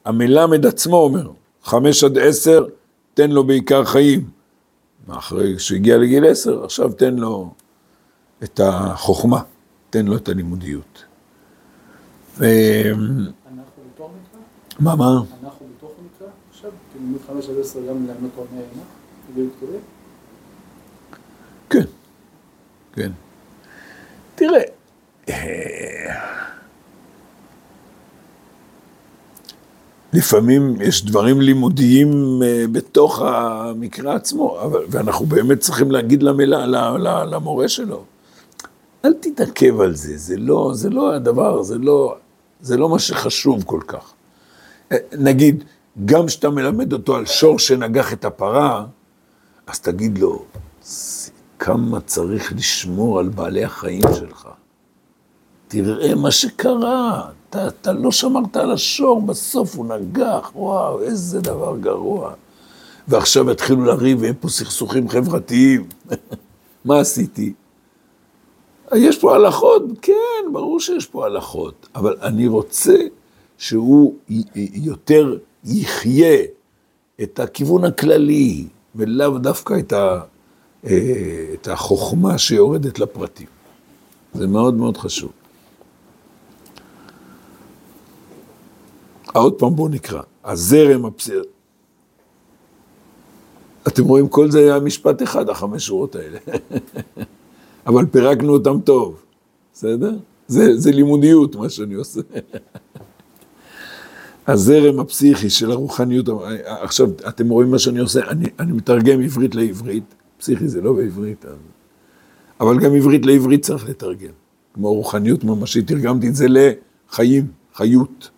המלמד 0.05 0.65
עצמו 0.65 0.97
אומר, 0.97 1.29
חמש 1.63 2.03
עד 2.03 2.17
עשר, 2.17 2.65
תן 3.13 3.31
לו 3.31 3.43
בעיקר 3.43 3.85
חיים. 3.85 4.29
אחרי 5.09 5.59
שהגיע 5.59 5.97
לגיל 5.97 6.25
עשר, 6.25 6.63
עכשיו 6.63 6.93
תן 6.93 7.15
לו 7.15 7.53
את 8.43 8.59
החוכמה, 8.63 9.41
תן 9.89 10.05
לו 10.05 10.15
את 10.15 10.29
הלימודיות. 10.29 11.03
ו... 12.37 12.45
אנחנו 12.45 13.83
בתוך 13.93 14.11
מקרא? 14.11 14.39
מה, 14.79 14.95
מה? 14.95 15.21
אנחנו 15.43 15.52
כן, 21.69 21.85
כן. 22.93 23.11
תראה, 24.35 24.61
אה, 25.29 26.33
לפעמים 30.13 30.81
יש 30.81 31.05
דברים 31.05 31.41
לימודיים 31.41 32.41
אה, 32.43 32.65
בתוך 32.71 33.21
המקרא 33.21 34.15
עצמו, 34.15 34.61
אבל, 34.61 34.85
ואנחנו 34.89 35.25
באמת 35.25 35.59
צריכים 35.59 35.91
להגיד 35.91 36.23
למילה, 36.23 36.65
למורה 37.25 37.67
שלו, 37.67 38.03
אל 39.05 39.13
תתעכב 39.13 39.79
על 39.81 39.95
זה, 39.95 40.17
זה 40.17 40.37
לא, 40.37 40.71
זה 40.73 40.89
לא 40.89 41.13
הדבר, 41.13 41.63
זה 41.63 41.77
לא, 41.77 42.15
זה 42.61 42.77
לא 42.77 42.89
מה 42.89 42.99
שחשוב 42.99 43.63
כל 43.65 43.81
כך. 43.87 44.13
אה, 44.91 44.97
נגיד, 45.17 45.63
גם 46.05 46.25
כשאתה 46.25 46.49
מלמד 46.49 46.93
אותו 46.93 47.15
על 47.15 47.25
שור 47.25 47.59
שנגח 47.59 48.13
את 48.13 48.25
הפרה, 48.25 48.85
אז 49.67 49.79
תגיד 49.79 50.17
לו, 50.17 50.45
כמה 51.59 51.99
צריך 52.01 52.53
לשמור 52.53 53.19
על 53.19 53.29
בעלי 53.29 53.63
החיים 53.63 54.01
שלך. 54.15 54.47
תראה 55.67 56.15
מה 56.15 56.31
שקרה, 56.31 57.29
אתה, 57.49 57.67
אתה 57.67 57.93
לא 57.93 58.11
שמרת 58.11 58.55
על 58.55 58.71
השור, 58.71 59.21
בסוף 59.21 59.75
הוא 59.75 59.85
נגח, 59.85 60.51
וואו, 60.55 61.01
איזה 61.01 61.41
דבר 61.41 61.77
גרוע. 61.77 62.33
ועכשיו 63.07 63.51
יתחילו 63.51 63.85
לריב 63.85 64.21
ויהיה 64.21 64.33
פה 64.33 64.49
סכסוכים 64.49 65.09
חברתיים. 65.09 65.87
מה 66.85 66.99
עשיתי? 66.99 67.53
יש 68.95 69.19
פה 69.19 69.35
הלכות, 69.35 69.83
כן, 70.01 70.51
ברור 70.51 70.79
שיש 70.79 71.05
פה 71.05 71.25
הלכות, 71.25 71.87
אבל 71.95 72.15
אני 72.21 72.47
רוצה 72.47 72.95
שהוא 73.57 74.15
יותר 74.73 75.37
יחיה 75.65 76.37
את 77.23 77.39
הכיוון 77.39 77.83
הכללי, 77.83 78.67
ולאו 78.95 79.37
דווקא 79.37 79.79
את, 79.79 79.93
ה, 79.93 80.21
אה, 80.85 81.45
את 81.53 81.67
החוכמה 81.67 82.37
שיורדת 82.37 82.99
לפרטים. 82.99 83.47
זה 84.33 84.47
מאוד 84.47 84.73
מאוד 84.73 84.97
חשוב. 84.97 85.31
עוד 89.33 89.53
פעם 89.53 89.75
בואו 89.75 89.87
נקרא. 89.87 90.21
הזרם 90.43 91.05
הפסיכי... 91.05 91.37
אתם 93.87 94.03
רואים, 94.03 94.27
כל 94.27 94.51
זה 94.51 94.59
היה 94.59 94.79
משפט 94.79 95.23
אחד, 95.23 95.49
החמש 95.49 95.85
שורות 95.85 96.15
האלה. 96.15 96.39
אבל 97.87 98.05
פירקנו 98.05 98.53
אותם 98.53 98.79
טוב, 98.81 99.21
בסדר? 99.73 100.11
זה, 100.47 100.77
זה 100.77 100.91
לימודיות, 100.91 101.55
מה 101.55 101.69
שאני 101.69 101.93
עושה. 101.93 102.21
הזרם 104.47 104.99
הפסיכי 104.99 105.49
של 105.49 105.71
הרוחניות, 105.71 106.29
עכשיו, 106.65 107.09
אתם 107.27 107.49
רואים 107.49 107.71
מה 107.71 107.79
שאני 107.79 107.99
עושה? 107.99 108.29
אני, 108.29 108.45
אני 108.59 108.71
מתרגם 108.71 109.21
עברית 109.21 109.55
לעברית, 109.55 110.03
פסיכי 110.37 110.67
זה 110.67 110.81
לא 110.81 110.93
בעברית, 110.93 111.45
אז... 111.45 111.55
אבל 112.59 112.79
גם 112.79 112.95
עברית 112.95 113.25
לעברית 113.25 113.61
צריך 113.61 113.89
לתרגם. 113.89 114.31
כמו 114.73 114.93
רוחניות 114.93 115.43
ממשית, 115.43 115.87
תרגמתי 115.87 116.27
את 116.27 116.35
זה 116.35 116.45
לחיים, 116.49 117.47
חיות. 117.75 118.29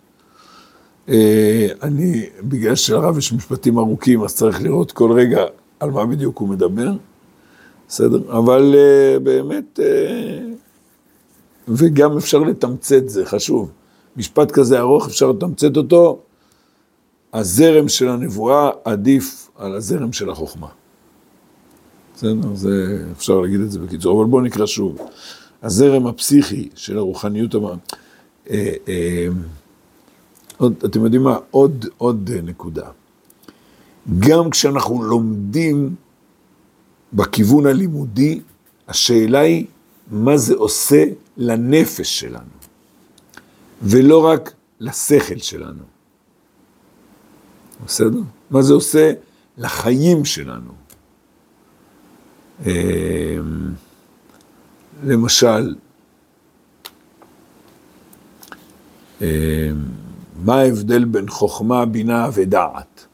אה, 1.08 1.68
אני, 1.82 2.26
בגלל 2.42 2.74
שלרב 2.74 3.18
יש 3.18 3.32
משפטים 3.32 3.78
ארוכים, 3.78 4.22
אז 4.22 4.36
צריך 4.36 4.62
לראות 4.62 4.92
כל 4.92 5.12
רגע 5.12 5.44
על 5.80 5.90
מה 5.90 6.06
בדיוק 6.06 6.38
הוא 6.38 6.48
מדבר, 6.48 6.92
בסדר? 7.88 8.38
אבל 8.38 8.74
אה, 8.74 9.18
באמת, 9.18 9.80
אה, 9.82 10.38
וגם 11.68 12.16
אפשר 12.16 12.38
לתמצת, 12.38 13.08
זה 13.08 13.26
חשוב. 13.26 13.70
משפט 14.16 14.50
כזה 14.50 14.78
ארוך, 14.78 15.06
אפשר 15.06 15.30
לתמצת 15.30 15.76
אותו, 15.76 16.18
הזרם 17.32 17.88
של 17.88 18.08
הנבואה 18.08 18.70
עדיף 18.84 19.50
על 19.56 19.74
הזרם 19.74 20.12
של 20.12 20.30
החוכמה. 20.30 20.68
בסדר? 22.16 22.54
זה, 22.54 23.04
אפשר 23.16 23.40
להגיד 23.40 23.60
את 23.60 23.70
זה 23.70 23.78
בקיצור, 23.78 24.22
אבל 24.22 24.30
בואו 24.30 24.42
נקרא 24.42 24.66
שוב. 24.66 24.98
הזרם 25.62 26.06
הפסיכי 26.06 26.68
של 26.74 26.98
הרוחניות, 26.98 27.54
אה, 28.50 28.72
אה, 28.88 29.28
עוד, 30.56 30.74
אתם 30.84 31.04
יודעים 31.04 31.22
מה? 31.22 31.38
עוד, 31.50 31.86
עוד 31.98 32.30
נקודה. 32.42 32.88
גם 34.18 34.50
כשאנחנו 34.50 35.02
לומדים 35.02 35.94
בכיוון 37.12 37.66
הלימודי, 37.66 38.40
השאלה 38.88 39.38
היא 39.38 39.66
מה 40.10 40.36
זה 40.36 40.54
עושה 40.54 41.04
לנפש 41.36 42.20
שלנו, 42.20 42.56
ולא 43.82 44.26
רק 44.26 44.52
לשכל 44.80 45.38
שלנו. 45.38 45.82
בסדר? 47.84 48.20
מה 48.50 48.62
זה 48.62 48.74
עושה 48.74 49.12
לחיים 49.58 50.24
שלנו. 50.24 50.72
אה, 52.66 53.36
למשל, 55.04 55.74
אה, 59.22 59.70
מה 60.44 60.54
ההבדל 60.54 61.04
בין 61.04 61.28
חוכמה, 61.28 61.86
בינה 61.86 62.28
ודעת? 62.34 63.06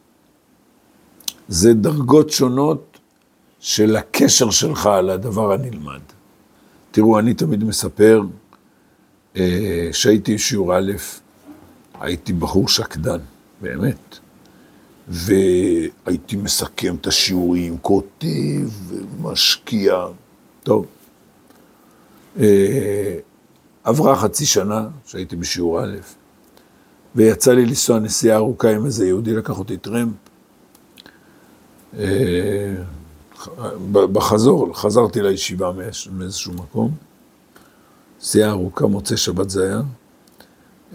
זה 1.48 1.74
דרגות 1.74 2.30
שונות 2.30 2.98
של 3.60 3.96
הקשר 3.96 4.50
שלך 4.50 4.90
לדבר 5.04 5.52
הנלמד. 5.52 6.00
תראו, 6.90 7.18
אני 7.18 7.34
תמיד 7.34 7.64
מספר 7.64 8.22
אה, 9.36 9.88
שהייתי 9.92 10.38
שיעור 10.38 10.78
א', 10.78 10.92
הייתי 12.00 12.32
בחור 12.32 12.68
שקדן, 12.68 13.18
באמת. 13.60 14.18
והייתי 15.08 16.36
מסכם 16.36 16.94
את 17.00 17.06
השיעורים, 17.06 17.78
כותב, 17.82 18.68
משקיע. 19.20 20.06
טוב. 20.62 20.86
אה, 22.40 23.16
עברה 23.84 24.16
חצי 24.16 24.46
שנה 24.46 24.88
שהייתי 25.06 25.36
בשיעור 25.36 25.84
א', 25.84 25.96
ויצא 27.14 27.52
לי 27.52 27.66
לנסוע 27.66 27.98
נסיעה 27.98 28.36
ארוכה 28.36 28.70
עם 28.70 28.86
איזה 28.86 29.06
יהודי, 29.06 29.32
לקח 29.34 29.58
אותי 29.58 29.76
טרמפ. 29.76 30.12
אה, 31.98 32.74
בחזור, 33.92 34.70
חזרתי 34.74 35.22
לישיבה 35.22 35.72
מאיזשהו 36.12 36.52
מקום, 36.52 36.90
נסיעה 38.22 38.50
ארוכה, 38.50 38.86
מוצאי 38.86 39.16
שבת 39.16 39.50
זה 39.50 39.64
היה, 39.66 39.80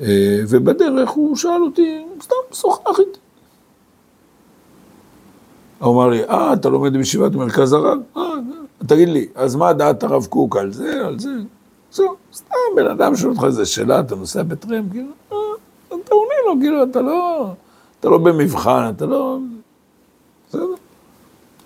אה, 0.01 0.39
ובדרך 0.49 1.09
הוא 1.09 1.35
שאל 1.35 1.61
אותי, 1.63 2.05
סתם 2.21 2.35
שוחח 2.53 2.99
איתי. 2.99 3.19
הוא 5.79 5.93
אמר 5.93 6.09
לי, 6.09 6.23
אה, 6.23 6.53
אתה 6.53 6.69
לומד 6.69 6.93
בישיבת 6.93 7.31
מרכז 7.31 7.73
הרב? 7.73 7.97
אה, 8.17 8.21
תגיד 8.87 9.09
לי, 9.09 9.27
אז 9.35 9.55
מה 9.55 9.73
דעת 9.73 10.03
הרב 10.03 10.25
קוק 10.25 10.57
על 10.57 10.73
זה, 10.73 11.05
על 11.05 11.19
זה? 11.19 11.29
זהו, 11.91 12.15
סתם 12.33 12.55
בן 12.75 12.87
אדם 12.87 13.15
שואל 13.15 13.31
אותך 13.31 13.43
איזה 13.43 13.65
שאלה, 13.65 13.99
אתה 13.99 14.15
נוסע 14.15 14.43
בטרמפ, 14.43 14.91
כאילו, 14.91 15.11
אה, 15.31 15.37
אתה 15.87 16.15
עונה 16.15 16.33
לו, 16.45 16.53
כאילו, 16.61 16.83
אתה 16.83 17.01
לא, 17.01 17.51
אתה 17.99 18.09
לא 18.09 18.17
במבחן, 18.17 18.91
אתה 18.95 19.05
לא... 19.05 19.37
בסדר. 20.49 20.61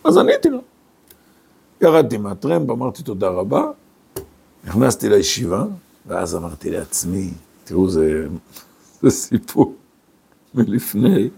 אז 0.04 0.18
עניתי 0.18 0.50
לו. 0.50 0.60
ירדתי 1.82 2.18
מהטרמפ, 2.18 2.70
אמרתי 2.70 3.04
תודה 3.04 3.30
רבה, 3.30 3.72
נכנסתי 4.64 5.10
לישיבה, 5.10 5.64
ואז 6.08 6.36
אמרתי 6.36 6.72
לעצמי, 6.72 7.30
תראו, 7.64 7.90
זה, 7.90 8.28
זה 9.02 9.10
סיפור 9.10 9.76
מלפני 10.54 11.30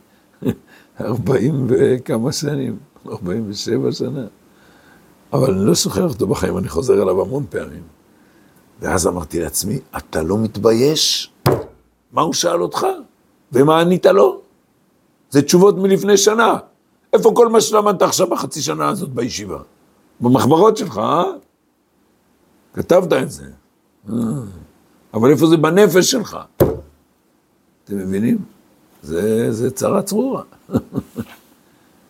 ארבעים 1.01 1.67
וכמה 1.69 2.31
שנים, 2.31 2.77
ארבעים 3.07 3.45
ושבע 3.49 3.91
שנה. 3.91 4.25
אבל 5.33 5.53
אני 5.53 5.65
לא 5.65 5.75
שוכח 5.75 6.01
אותו 6.01 6.27
בחיים, 6.27 6.57
אני 6.57 6.69
חוזר 6.69 6.93
אליו 6.93 7.21
המון 7.21 7.45
פעמים. 7.49 7.83
ואז 8.79 9.07
אמרתי 9.07 9.39
לעצמי, 9.39 9.79
אתה 9.97 10.23
לא 10.23 10.37
מתבייש? 10.37 11.31
מה 12.11 12.21
הוא 12.21 12.33
שאל 12.33 12.61
אותך? 12.61 12.85
ומה 13.51 13.81
ענית 13.81 14.05
לו? 14.05 14.41
זה 15.29 15.41
תשובות 15.41 15.77
מלפני 15.77 16.17
שנה. 16.17 16.57
איפה 17.13 17.31
כל 17.35 17.47
מה 17.47 17.61
שלמדת 17.61 18.01
עכשיו 18.01 18.27
בחצי 18.27 18.61
שנה 18.61 18.89
הזאת 18.89 19.09
בישיבה? 19.09 19.57
במחברות 20.21 20.77
שלך, 20.77 20.97
אה? 20.97 21.23
כתבת 22.73 23.13
את 23.13 23.31
זה. 23.31 23.45
אה. 24.09 24.15
אבל 25.13 25.31
איפה 25.31 25.47
זה 25.47 25.57
בנפש 25.57 26.11
שלך? 26.11 26.37
אתם 27.83 27.97
מבינים? 27.97 28.37
זה, 29.03 29.51
זה 29.51 29.71
צרה 29.71 30.01
צרורה. 30.01 30.43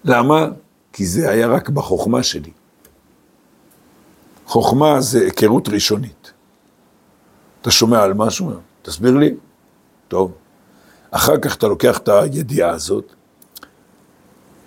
למה? 0.05 0.47
כי 0.93 1.05
זה 1.05 1.29
היה 1.29 1.47
רק 1.47 1.69
בחוכמה 1.69 2.23
שלי. 2.23 2.51
חוכמה 4.45 5.01
זה 5.01 5.19
היכרות 5.19 5.69
ראשונית. 5.69 6.31
אתה 7.61 7.71
שומע 7.71 8.03
על 8.03 8.13
משהו? 8.13 8.51
תסביר 8.81 9.17
לי. 9.17 9.35
טוב. 10.07 10.31
אחר 11.11 11.37
כך 11.37 11.55
אתה 11.55 11.67
לוקח 11.67 11.97
את 11.97 12.09
הידיעה 12.09 12.69
הזאת, 12.69 13.13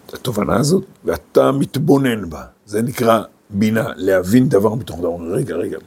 את 0.07 0.15
התובנה 0.15 0.57
הזאת, 0.57 0.85
ואתה 1.05 1.53
מתבונן 1.53 2.31
בה. 2.31 2.45
זה 2.67 2.83
נקרא 2.83 3.23
בינה, 3.51 3.89
להבין 3.97 4.49
דבר 4.49 4.75
מתוך 4.75 4.99
דבר. 4.99 5.17
רגע, 5.33 5.55
רגע, 5.55 5.79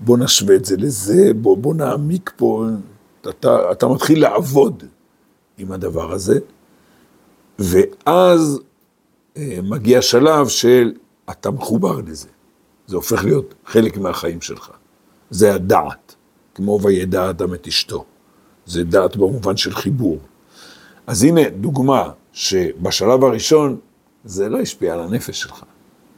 בוא 0.00 0.18
נשווה 0.18 0.56
את 0.56 0.64
זה 0.64 0.76
לזה, 0.76 1.30
בוא, 1.34 1.56
בוא 1.56 1.74
נעמיק 1.74 2.32
פה. 2.36 2.66
אתה, 3.28 3.72
אתה 3.72 3.88
מתחיל 3.88 4.20
לעבוד 4.20 4.82
עם 5.58 5.72
הדבר 5.72 6.12
הזה, 6.12 6.38
ואז 7.58 8.60
אה, 9.36 9.58
מגיע 9.62 10.02
שלב 10.02 10.48
של 10.48 10.92
אתה 11.30 11.50
מחובר 11.50 12.00
לזה. 12.06 12.28
זה 12.86 12.96
הופך 12.96 13.24
להיות 13.24 13.54
חלק 13.66 13.96
מהחיים 13.96 14.40
שלך. 14.40 14.70
זה 15.30 15.54
הדעת, 15.54 16.14
כמו 16.54 16.78
וידע 16.82 17.30
אדם 17.30 17.54
את 17.54 17.66
אשתו. 17.66 18.04
זה 18.66 18.84
דעת 18.84 19.16
במובן 19.16 19.56
של 19.56 19.74
חיבור. 19.74 20.18
אז 21.06 21.22
הנה 21.22 21.50
דוגמה 21.50 22.10
שבשלב 22.32 23.24
הראשון 23.24 23.78
זה 24.24 24.48
לא 24.48 24.60
השפיע 24.60 24.94
על 24.94 25.00
הנפש 25.00 25.40
שלך. 25.40 25.64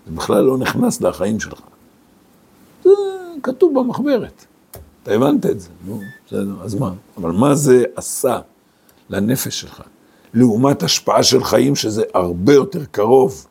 זה 0.07 0.17
בכלל 0.17 0.45
לא 0.45 0.59
נכנס 0.59 1.01
לחיים 1.01 1.41
שלך. 1.41 1.61
זה 2.85 2.91
כתוב 3.43 3.79
במחברת. 3.79 4.45
אתה 5.03 5.13
הבנת 5.13 5.47
את 5.47 5.61
זה, 5.61 5.69
נו, 5.87 6.01
בסדר, 6.27 6.63
אז 6.63 6.75
מה? 6.75 6.93
אבל 7.17 7.31
מה 7.31 7.55
זה 7.55 7.85
עשה 7.97 8.39
לנפש 9.11 9.61
שלך? 9.61 9.83
לעומת 10.35 10.83
השפעה 10.83 11.23
של 11.23 11.45
חיים 11.45 11.77
שזה 11.77 12.03
הרבה 12.15 12.55
יותר 12.55 12.85
קרוב 12.85 13.47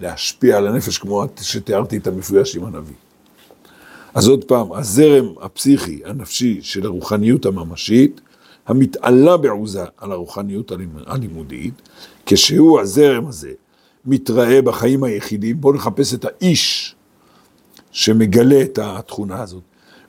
להשפיע 0.00 0.56
על 0.56 0.66
הנפש, 0.66 0.98
כמו 0.98 1.24
שתיארתי 1.40 1.96
את 1.96 2.06
המפגש 2.06 2.56
עם 2.56 2.64
הנביא. 2.64 2.94
אז 4.14 4.28
עוד 4.28 4.44
פעם, 4.44 4.72
הזרם 4.72 5.26
הפסיכי, 5.40 6.00
הנפשי 6.04 6.58
של 6.62 6.86
הרוחניות 6.86 7.46
הממשית, 7.46 8.20
המתעלה 8.66 9.36
בעוזה 9.36 9.84
על 9.96 10.12
הרוחניות 10.12 10.72
הלימודית, 11.06 11.74
כשהוא, 12.26 12.80
הזרם 12.80 13.26
הזה, 13.26 13.52
מתראה 14.06 14.62
בחיים 14.62 15.04
היחידים, 15.04 15.60
בואו 15.60 15.74
נחפש 15.74 16.14
את 16.14 16.24
האיש 16.24 16.94
שמגלה 17.90 18.62
את 18.62 18.78
התכונה 18.82 19.42
הזאת, 19.42 19.62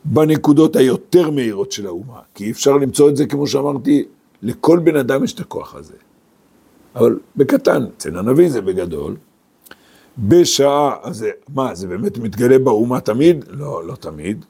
בנקודות 0.05 0.75
היותר 0.75 1.31
מהירות 1.31 1.71
של 1.71 1.87
האומה, 1.87 2.19
כי 2.35 2.51
אפשר 2.51 2.77
למצוא 2.77 3.09
את 3.09 3.17
זה, 3.17 3.25
כמו 3.25 3.47
שאמרתי, 3.47 4.05
לכל 4.41 4.79
בן 4.79 4.95
אדם 4.95 5.23
יש 5.23 5.33
את 5.33 5.39
הכוח 5.39 5.75
הזה. 5.75 5.93
אבל 6.95 7.19
בקטן, 7.35 7.85
אצל 7.97 8.17
הנביא 8.19 8.49
זה 8.49 8.61
בגדול. 8.61 9.15
בשעה, 10.17 10.95
אז 11.03 11.25
מה, 11.55 11.75
זה 11.75 11.87
באמת 11.87 12.17
מתגלה 12.17 12.59
באומה 12.59 12.99
תמיד? 12.99 13.45
לא, 13.49 13.87
לא 13.87 13.95
תמיד. 13.95 14.45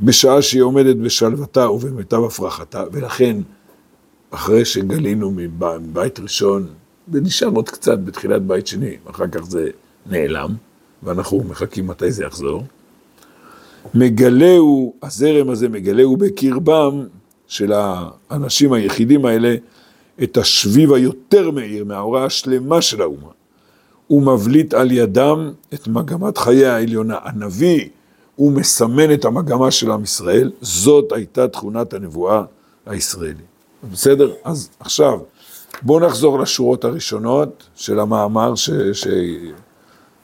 בשעה 0.00 0.42
שהיא 0.42 0.62
עומדת 0.62 0.96
בשלוותה 0.96 1.70
ובמיטב 1.70 2.24
הפרחתה, 2.24 2.84
ולכן 2.92 3.36
אחרי 4.30 4.64
שגלינו 4.64 5.30
מבית, 5.30 5.80
מבית 5.80 6.18
ראשון, 7.08 7.22
ונשאר 7.24 7.48
עוד 7.48 7.68
קצת 7.68 7.98
בתחילת 7.98 8.42
בית 8.42 8.66
שני, 8.66 8.96
אחר 9.10 9.26
כך 9.26 9.44
זה 9.44 9.70
נעלם, 10.06 10.54
ואנחנו 11.02 11.44
מחכים 11.48 11.86
מתי 11.86 12.12
זה 12.12 12.24
יחזור. 12.24 12.64
מגלהו, 13.94 14.94
הזרם 15.02 15.50
הזה 15.50 15.68
מגלהו 15.68 16.16
בקרבם 16.16 17.06
של 17.46 17.72
האנשים 17.74 18.72
היחידים 18.72 19.26
האלה 19.26 19.56
את 20.22 20.36
השביב 20.36 20.92
היותר 20.92 21.50
מאיר 21.50 21.84
מההוראה 21.84 22.24
השלמה 22.24 22.82
של 22.82 23.02
האומה. 23.02 23.28
הוא 24.06 24.22
מבליט 24.22 24.74
על 24.74 24.92
ידם 24.92 25.52
את 25.74 25.88
מגמת 25.88 26.38
חיי 26.38 26.66
העליונה. 26.66 27.18
הנביא, 27.22 27.88
הוא 28.36 28.52
מסמן 28.52 29.12
את 29.12 29.24
המגמה 29.24 29.70
של 29.70 29.90
עם 29.90 30.02
ישראל, 30.02 30.50
זאת 30.60 31.12
הייתה 31.12 31.48
תכונת 31.48 31.94
הנבואה 31.94 32.42
הישראלית. 32.86 33.54
בסדר? 33.92 34.32
אז 34.44 34.68
עכשיו, 34.80 35.18
בואו 35.84 36.00
נחזור 36.00 36.38
לשורות 36.38 36.84
הראשונות 36.84 37.68
של 37.74 38.00
המאמר 38.00 38.54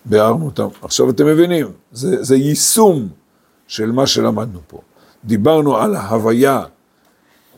שביארנו 0.07 0.45
אותם. 0.45 0.69
עכשיו 0.83 1.11
אתם 1.11 1.27
מבינים, 1.27 1.67
זה, 1.93 2.23
זה 2.23 2.37
יישום 2.37 3.09
של 3.67 3.93
מה 3.93 4.07
שלמדנו 4.07 4.59
פה. 4.67 4.81
דיברנו 5.25 5.77
על 5.77 5.97
ההוויה 5.97 6.63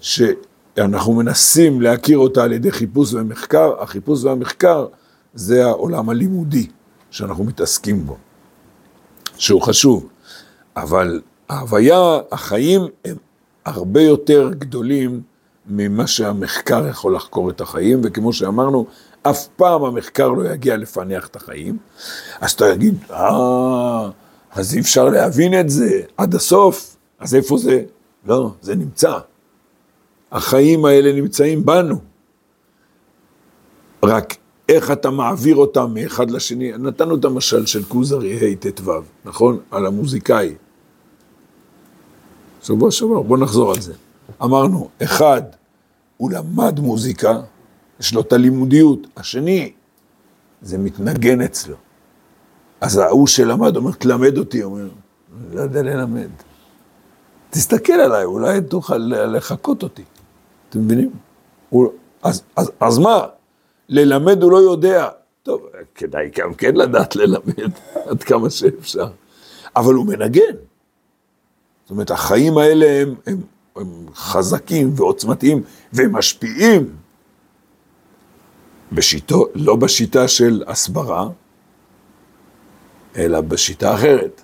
שאנחנו 0.01 1.13
מנסים 1.13 1.81
להכיר 1.81 2.19
אותה 2.19 2.45
על 2.45 2.53
ידי 2.53 2.71
חיפוש 2.71 3.15
ומחקר, 3.15 3.83
החיפוש 3.83 4.25
והמחקר 4.25 4.87
זה 5.35 5.67
העולם 5.67 6.11
הלימודי 6.11 6.67
שאנחנו 7.11 7.45
מתעסקים 7.45 8.07
בו, 8.07 8.17
שהוא 9.37 9.63
חשוב, 9.63 10.09
אבל 10.77 11.21
ההוויה, 11.49 12.19
החיים 12.33 12.83
הם 13.05 13.17
הרבה 13.65 14.01
יותר 14.01 14.51
גדולים 14.59 15.23
ממה 15.67 16.07
שהמחקר 16.07 16.89
יכול 16.89 17.15
לחקור 17.17 17.51
את 17.51 17.61
החיים, 17.61 18.01
וכמו 18.05 18.33
שאמרנו, 18.33 18.87
אף 19.23 19.47
פעם 19.57 19.85
המחקר 19.85 20.29
לא 20.29 20.49
יגיע 20.49 20.77
לפענח 20.77 21.27
את 21.27 21.37
החיים. 21.37 21.77
אז 22.41 22.51
אתה 22.53 22.75
תגיד, 22.75 22.95
אה, 23.11 24.11
אז 24.53 24.75
אי 24.75 24.81
אפשר 24.81 25.05
להבין 25.05 25.61
את 25.61 25.71
זה 25.71 26.01
עד 26.17 26.35
הסוף, 26.35 26.97
אז 27.19 27.35
איפה 27.35 27.59
זה? 27.59 27.83
לא, 28.27 28.51
זה 28.63 28.75
נמצא. 28.75 29.19
החיים 30.33 30.85
האלה 30.85 31.13
נמצאים 31.13 31.67
בנו. 31.67 31.97
רק 34.03 34.37
איך 34.69 34.91
אתה 34.91 35.11
מעביר 35.11 35.57
אותם 35.57 35.95
מאחד 35.95 36.31
לשני. 36.31 36.73
נתנו 36.79 37.17
את 37.17 37.25
המשל 37.25 37.67
של 37.67 37.83
כוזרי 37.83 38.35
ה' 38.35 38.55
ט"ו, 38.57 38.93
נכון? 39.25 39.59
על 39.71 39.87
המוזיקאי. 39.87 40.55
שבוע 42.63 42.91
שעבר, 42.91 43.23
בוא 43.23 43.39
נחזור 43.39 43.71
על 43.71 43.81
זה. 43.81 43.93
אמרנו, 44.43 44.89
אחד, 45.03 45.43
הוא 46.17 46.31
למד 46.31 46.81
מוזיקה, 46.81 47.41
יש 48.01 48.15
לו 48.15 48.21
את 48.21 48.33
הלימודיות. 48.33 49.07
השני, 49.17 49.73
זה 50.63 50.79
מתנגן 50.79 51.41
אצלו. 51.41 51.77
אז 52.81 52.99
ההוא 52.99 53.27
שלמד 53.27 53.77
אומר, 53.77 53.93
תלמד 53.93 54.39
אותי, 54.39 54.63
אומר, 54.63 54.89
לא 55.53 55.61
יודע 55.61 55.83
ללמד. 55.83 56.29
תסתכל 57.51 57.93
עליי, 57.93 58.25
אולי 58.25 58.61
תוכל 58.61 58.97
לחקות 58.97 59.83
אותי. 59.83 60.03
אתם 60.69 60.79
מבינים? 60.79 61.11
הוא, 61.69 61.93
אז, 62.23 62.43
אז, 62.57 62.71
אז 62.81 62.99
מה? 62.99 63.27
ללמד 63.89 64.43
הוא 64.43 64.53
לא 64.53 64.57
יודע. 64.57 65.09
טוב, 65.43 65.67
כדאי 65.95 66.31
גם 66.39 66.55
כן 66.55 66.75
לדעת 66.75 67.17
ללמד 67.17 67.71
עד 68.09 68.23
כמה 68.23 68.51
שאפשר. 68.51 69.07
אבל 69.77 69.95
הוא 69.95 70.07
מנגן. 70.07 70.57
זאת 71.83 71.91
אומרת, 71.91 72.11
החיים 72.11 72.59
האלה 72.59 73.03
הם, 73.03 73.15
הם, 73.27 73.41
הם 73.77 74.07
חזקים 74.15 74.93
ועוצמתיים 74.97 75.63
ומשפיעים. 75.93 76.97
בשיטו, 78.93 79.47
לא 79.55 79.77
בשיטה 79.77 80.29
של 80.29 80.65
הסברה, 80.67 81.29
אלא 83.17 83.41
בשיטה 83.41 83.95
אחרת. 83.95 84.43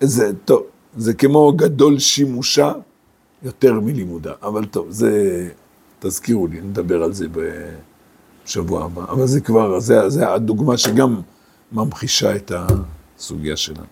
זה 0.00 0.30
טוב, 0.44 0.62
זה 0.96 1.14
כמו 1.14 1.52
גדול 1.52 1.98
שימושה 1.98 2.72
יותר 3.42 3.80
מלימודה, 3.80 4.32
אבל 4.42 4.66
טוב, 4.66 4.90
זה, 4.90 5.48
תזכירו 5.98 6.46
לי, 6.46 6.60
נדבר 6.60 7.02
על 7.02 7.12
זה 7.12 7.26
בשבוע 8.44 8.84
הבא, 8.84 9.04
אבל 9.08 9.26
זה 9.26 9.40
כבר, 9.40 9.80
זה, 9.80 10.08
זה 10.08 10.32
הדוגמה 10.32 10.78
שגם 10.78 11.20
ממחישה 11.72 12.36
את 12.36 12.52
הסוגיה 13.18 13.56
שלנו. 13.56 13.86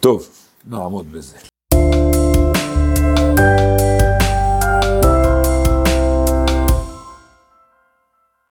טוב, 0.00 0.28
נעמוד 0.64 1.12
בזה. 1.12 1.55